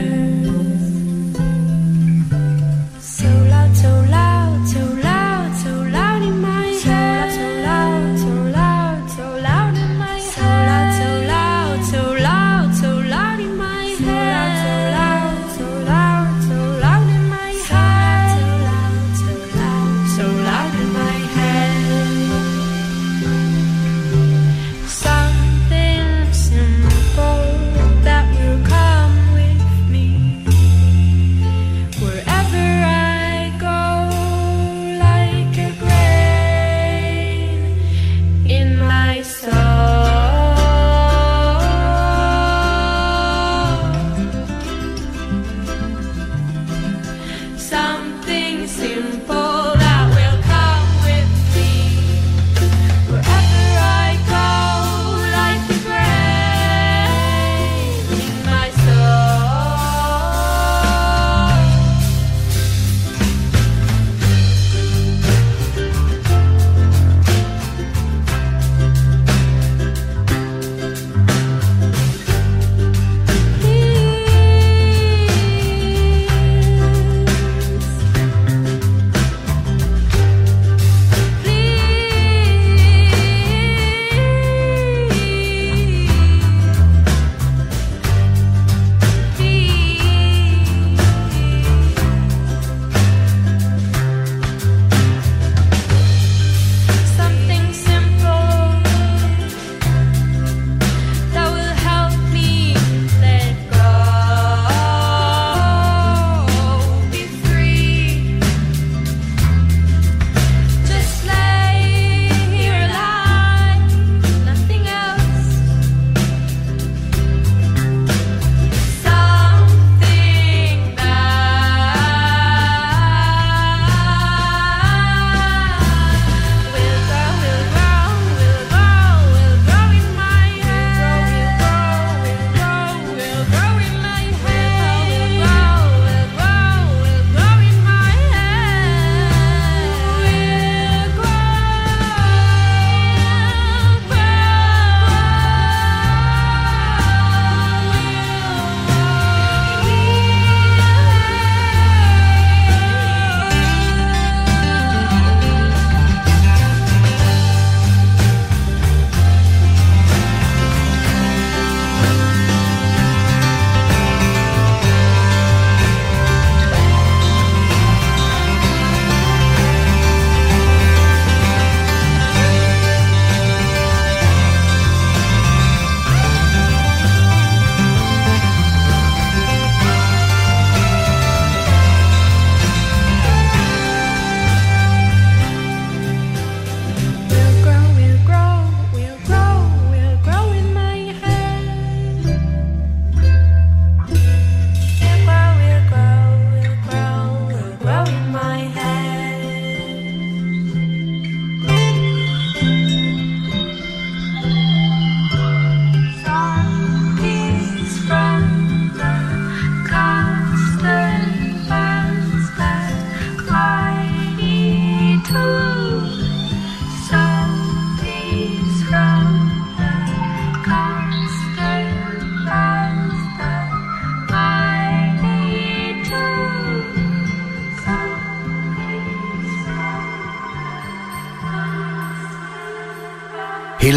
yeah. 0.00 0.29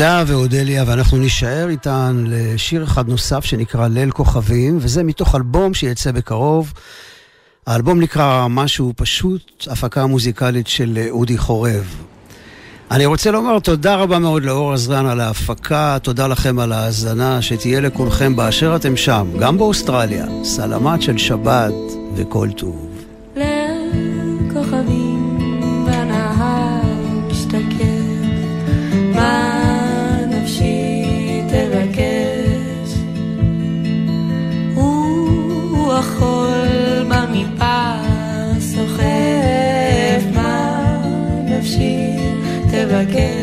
הילה 0.04 0.24
ואודליה, 0.28 0.84
ואנחנו 0.88 1.18
נישאר 1.18 1.70
איתן 1.70 2.24
לשיר 2.28 2.84
אחד 2.84 3.10
נוסף 3.10 3.46
שנקרא 3.46 3.88
ליל 3.88 4.12
כוכבים, 4.12 4.78
וזה 4.82 5.04
מתוך 5.04 5.36
אלבום 5.36 5.74
שיצא 5.74 6.12
בקרוב. 6.12 6.74
האלבום 7.68 8.02
נקרא 8.02 8.48
משהו 8.50 8.94
פשוט, 8.96 9.68
הפקה 9.72 10.06
מוזיקלית 10.06 10.68
של 10.68 11.00
אודי 11.10 11.38
חורב. 11.38 11.96
אני 12.92 13.06
רוצה 13.06 13.32
לומר 13.32 13.60
תודה 13.60 13.96
רבה 13.96 14.20
מאוד 14.20 14.44
לאור 14.44 14.74
עזרן 14.74 15.06
על 15.06 15.20
ההפקה, 15.20 15.98
תודה 16.02 16.28
לכם 16.28 16.60
על 16.60 16.72
ההאזנה, 16.72 17.42
שתהיה 17.42 17.82
לכולכם 17.82 18.36
באשר 18.36 18.76
אתם 18.76 18.98
שם, 18.98 19.28
גם 19.40 19.58
באוסטרליה. 19.58 20.26
סלמת 20.44 21.02
של 21.02 21.18
שבת 21.18 21.74
וכל 22.16 22.50
טוב. 22.58 22.88
לבקש 23.36 25.13
מה 43.06 43.43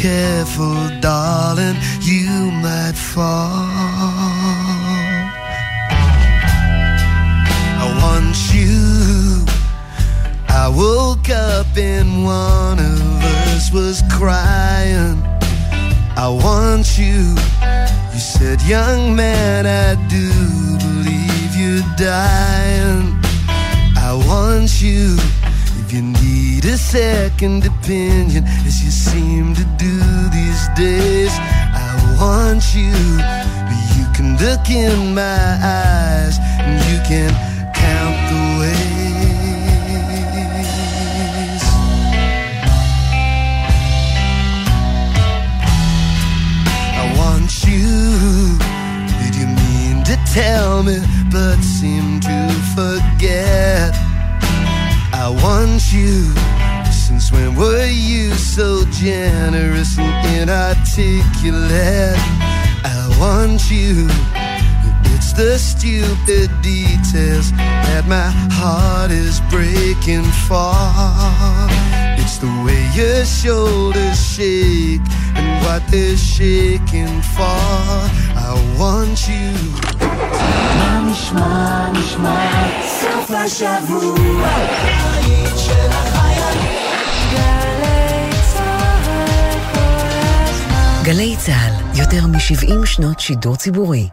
careful, 0.00 0.88
darling, 1.00 1.76
you 2.00 2.50
might 2.62 2.94
fall. 2.94 3.68
I 7.78 7.86
want 8.00 8.34
you. 8.54 9.44
I 10.48 10.68
woke 10.74 11.28
up 11.28 11.76
and 11.76 12.24
one 12.24 12.78
of 12.78 13.02
us 13.52 13.70
was 13.72 14.02
crying. 14.10 15.22
I 16.16 16.28
want 16.30 16.98
you. 16.98 17.36
You 18.14 18.20
said, 18.20 18.62
young 18.62 19.14
man, 19.14 19.66
I 19.66 19.96
do 20.08 20.32
believe 20.78 21.54
you're 21.54 21.86
dying. 21.98 23.18
I 23.96 24.14
want 24.26 24.80
you. 24.80 25.18
If 25.90 25.96
you 25.96 26.02
need 26.02 26.64
a 26.66 26.76
second 26.78 27.66
opinion, 27.66 28.44
as 28.64 28.80
you 28.84 28.92
seem 28.92 29.56
to 29.56 29.64
do 29.76 29.98
these 30.30 30.68
days, 30.76 31.32
I 31.34 32.16
want 32.16 32.62
you. 32.76 32.92
But 33.66 33.96
you 33.98 34.06
can 34.14 34.36
look 34.38 34.70
in 34.70 35.16
my 35.16 35.58
eyes 35.60 36.38
and 36.60 36.78
you 36.88 37.00
can 37.02 37.32
count 37.74 38.16
the 38.30 38.38
ways. 38.60 38.94
I 46.94 47.04
want 47.18 47.64
you. 47.66 48.56
Did 49.24 49.34
you 49.34 49.48
mean 49.48 50.04
to 50.04 50.16
tell 50.32 50.84
me, 50.84 51.02
but 51.32 51.60
seem 51.62 52.20
to 52.20 52.48
forget? 52.76 54.09
I 55.22 55.28
want 55.28 55.92
you. 55.92 56.32
Since 56.90 57.30
when 57.30 57.54
were 57.54 57.84
you 57.84 58.32
so 58.32 58.86
generous 58.86 59.98
and 59.98 60.40
inarticulate? 60.40 62.16
I 62.82 63.16
want 63.20 63.70
you. 63.70 64.08
It's 65.12 65.34
the 65.34 65.58
stupid 65.58 66.48
details 66.62 67.52
that 67.52 68.04
my 68.08 68.30
heart 68.56 69.10
is 69.10 69.42
breaking 69.50 70.24
for. 70.48 70.72
It's 72.18 72.38
the 72.38 72.48
way 72.64 72.80
your 72.94 73.26
shoulders 73.26 74.18
shake 74.34 75.02
and 75.36 75.64
what 75.66 75.86
they're 75.90 76.16
shaking 76.16 77.20
for. 77.36 77.60
I 78.40 78.74
want 78.78 79.28
you. 79.28 79.89
נשמע, 81.06 81.90
נשמע, 81.92 82.50
סוף 82.86 83.30
השבוע, 83.30 84.48
היית 85.14 85.58
של 85.58 85.90
החייל. 85.90 86.58
גלי 91.02 91.36
צה"ל, 91.38 91.98
יותר 92.00 92.26
מ-70 92.26 92.86
שנות 92.86 93.20
שידור 93.20 93.56
ציבורי. 93.56 94.08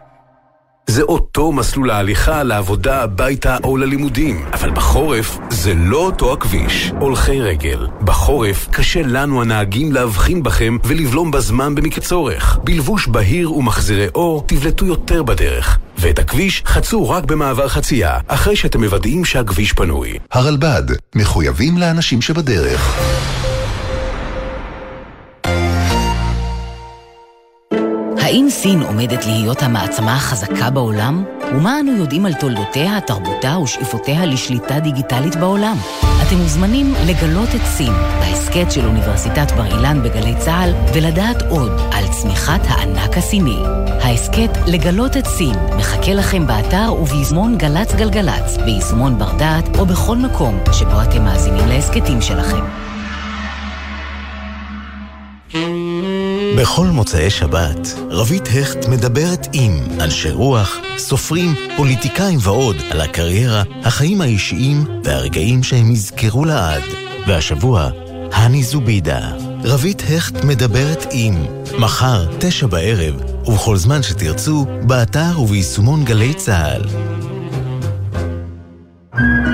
זה 0.90 1.02
אותו 1.02 1.52
מסלול 1.52 1.90
ההליכה 1.90 2.42
לעבודה, 2.42 3.02
הביתה 3.02 3.56
או 3.64 3.76
ללימודים. 3.76 4.44
אבל 4.52 4.70
בחורף 4.70 5.38
זה 5.50 5.74
לא 5.74 5.96
אותו 5.96 6.32
הכביש. 6.32 6.92
הולכי 7.00 7.40
רגל. 7.40 7.86
בחורף 8.00 8.68
קשה 8.70 9.02
לנו 9.02 9.42
הנהגים 9.42 9.92
להבחין 9.92 10.42
בכם 10.42 10.76
ולבלום 10.84 11.30
בזמן 11.30 11.74
במקרה 11.74 12.04
צורך. 12.04 12.58
בלבוש 12.64 13.08
בהיר 13.08 13.52
ומחזירי 13.52 14.06
אור 14.14 14.44
תבלטו 14.46 14.86
יותר 14.86 15.22
בדרך. 15.22 15.78
ואת 15.98 16.18
הכביש 16.18 16.62
חצו 16.66 17.10
רק 17.10 17.24
במעבר 17.24 17.68
חצייה, 17.68 18.18
אחרי 18.26 18.56
שאתם 18.56 18.84
מוודאים 18.84 19.24
שהכביש 19.24 19.72
פנוי. 19.72 20.18
הרלב"ד, 20.32 20.84
מחויבים 21.14 21.78
לאנשים 21.78 22.22
שבדרך. 22.22 22.98
האם 28.28 28.46
סין 28.50 28.82
עומדת 28.82 29.26
להיות 29.26 29.62
המעצמה 29.62 30.14
החזקה 30.14 30.70
בעולם? 30.70 31.24
ומה 31.54 31.80
אנו 31.80 31.96
יודעים 31.96 32.26
על 32.26 32.34
תולדותיה, 32.34 33.00
תרבותה 33.00 33.58
ושאיפותיה 33.58 34.26
לשליטה 34.26 34.80
דיגיטלית 34.80 35.36
בעולם? 35.36 35.76
אתם 36.00 36.36
מוזמנים 36.36 36.94
לגלות 37.06 37.48
את 37.54 37.60
סין, 37.64 37.92
בהסכת 38.20 38.72
של 38.72 38.86
אוניברסיטת 38.86 39.52
בר 39.52 39.66
אילן 39.66 40.02
בגלי 40.02 40.34
צה"ל, 40.38 40.72
ולדעת 40.94 41.42
עוד 41.42 41.72
על 41.92 42.04
צמיחת 42.08 42.60
הענק 42.64 43.16
הסיני. 43.18 43.58
ההסכת 44.02 44.50
לגלות 44.66 45.16
את 45.16 45.26
סין 45.26 45.56
מחכה 45.78 46.14
לכם 46.14 46.46
באתר 46.46 46.92
וביישומון 47.00 47.58
גל"צ 47.58 47.94
גלגלצ, 47.94 48.56
ביישומון 48.64 49.18
בר 49.18 49.36
דעת 49.36 49.78
או 49.78 49.86
בכל 49.86 50.16
מקום 50.16 50.58
שבו 50.72 51.02
אתם 51.02 51.24
מאזינים 51.24 51.68
להסכתים 51.68 52.20
שלכם. 52.20 52.87
בכל 56.60 56.86
מוצאי 56.86 57.30
שבת, 57.30 57.94
רבית 58.10 58.48
הכט 58.48 58.88
מדברת 58.88 59.48
עם 59.52 59.72
אנשי 60.00 60.30
רוח, 60.30 60.76
סופרים, 60.96 61.54
פוליטיקאים 61.76 62.38
ועוד 62.42 62.76
על 62.90 63.00
הקריירה, 63.00 63.62
החיים 63.84 64.20
האישיים 64.20 64.84
והרגעים 65.04 65.62
שהם 65.62 65.92
יזכרו 65.92 66.44
לעד. 66.44 66.82
והשבוע, 67.26 67.90
הני 68.32 68.62
זובידה. 68.62 69.32
רבית 69.64 70.02
הכט 70.02 70.44
מדברת 70.44 71.06
עם 71.12 71.46
מחר, 71.78 72.26
תשע 72.38 72.66
בערב, 72.66 73.14
ובכל 73.46 73.76
זמן 73.76 74.02
שתרצו, 74.02 74.66
באתר 74.86 75.40
וביישומון 75.40 76.04
גלי 76.04 76.34
צה"ל. 76.34 77.07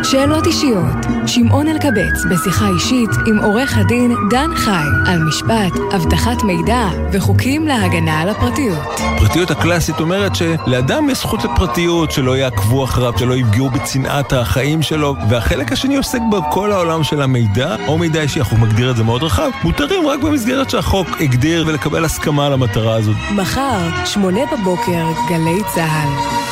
שאלות 0.04 0.46
אישיות, 0.46 1.06
שמעון 1.26 1.68
אלקבץ 1.68 2.24
בשיחה 2.30 2.68
אישית 2.68 3.10
עם 3.26 3.38
עורך 3.38 3.78
הדין 3.78 4.14
דן 4.30 4.50
חי 4.54 4.84
על 5.06 5.18
משפט, 5.22 5.72
אבטחת 5.96 6.42
מידע 6.42 6.88
וחוקים 7.12 7.66
להגנה 7.66 8.20
על 8.20 8.28
הפרטיות. 8.28 8.78
הפרטיות 8.98 9.50
הקלאסית 9.50 10.00
אומרת 10.00 10.32
שלאדם 10.34 11.10
יש 11.10 11.18
זכות 11.18 11.44
לפרטיות, 11.44 12.10
שלא 12.10 12.36
יעקבו 12.36 12.84
אחריו, 12.84 13.18
שלא 13.18 13.34
יפגעו 13.36 13.70
בצנעת 13.70 14.32
החיים 14.32 14.82
שלו, 14.82 15.16
והחלק 15.28 15.72
השני 15.72 15.96
עוסק 15.96 16.20
בכל 16.30 16.72
העולם 16.72 17.04
של 17.04 17.22
המידע, 17.22 17.76
או 17.86 17.98
מידע 17.98 18.20
אישי, 18.20 18.40
החוק 18.40 18.58
מגדיר 18.58 18.90
את 18.90 18.96
זה 18.96 19.04
מאוד 19.04 19.22
רחב, 19.22 19.50
מותרים 19.64 20.08
רק 20.08 20.20
במסגרת 20.20 20.70
שהחוק 20.70 21.08
הגדיר 21.20 21.64
ולקבל 21.66 22.04
הסכמה 22.04 22.48
למטרה 22.48 22.94
הזאת. 22.94 23.16
מחר, 23.34 24.04
שמונה 24.04 24.40
בבוקר, 24.52 25.04
גלי 25.28 25.60
צה"ל. 25.74 26.44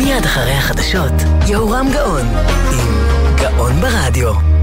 מיד 0.00 0.24
אחרי 0.24 0.52
החדשות, 0.52 1.12
יהורם 1.46 1.86
גאון, 1.92 2.26
עם 2.72 2.94
גאון 3.36 3.72
ברדיו. 3.80 4.59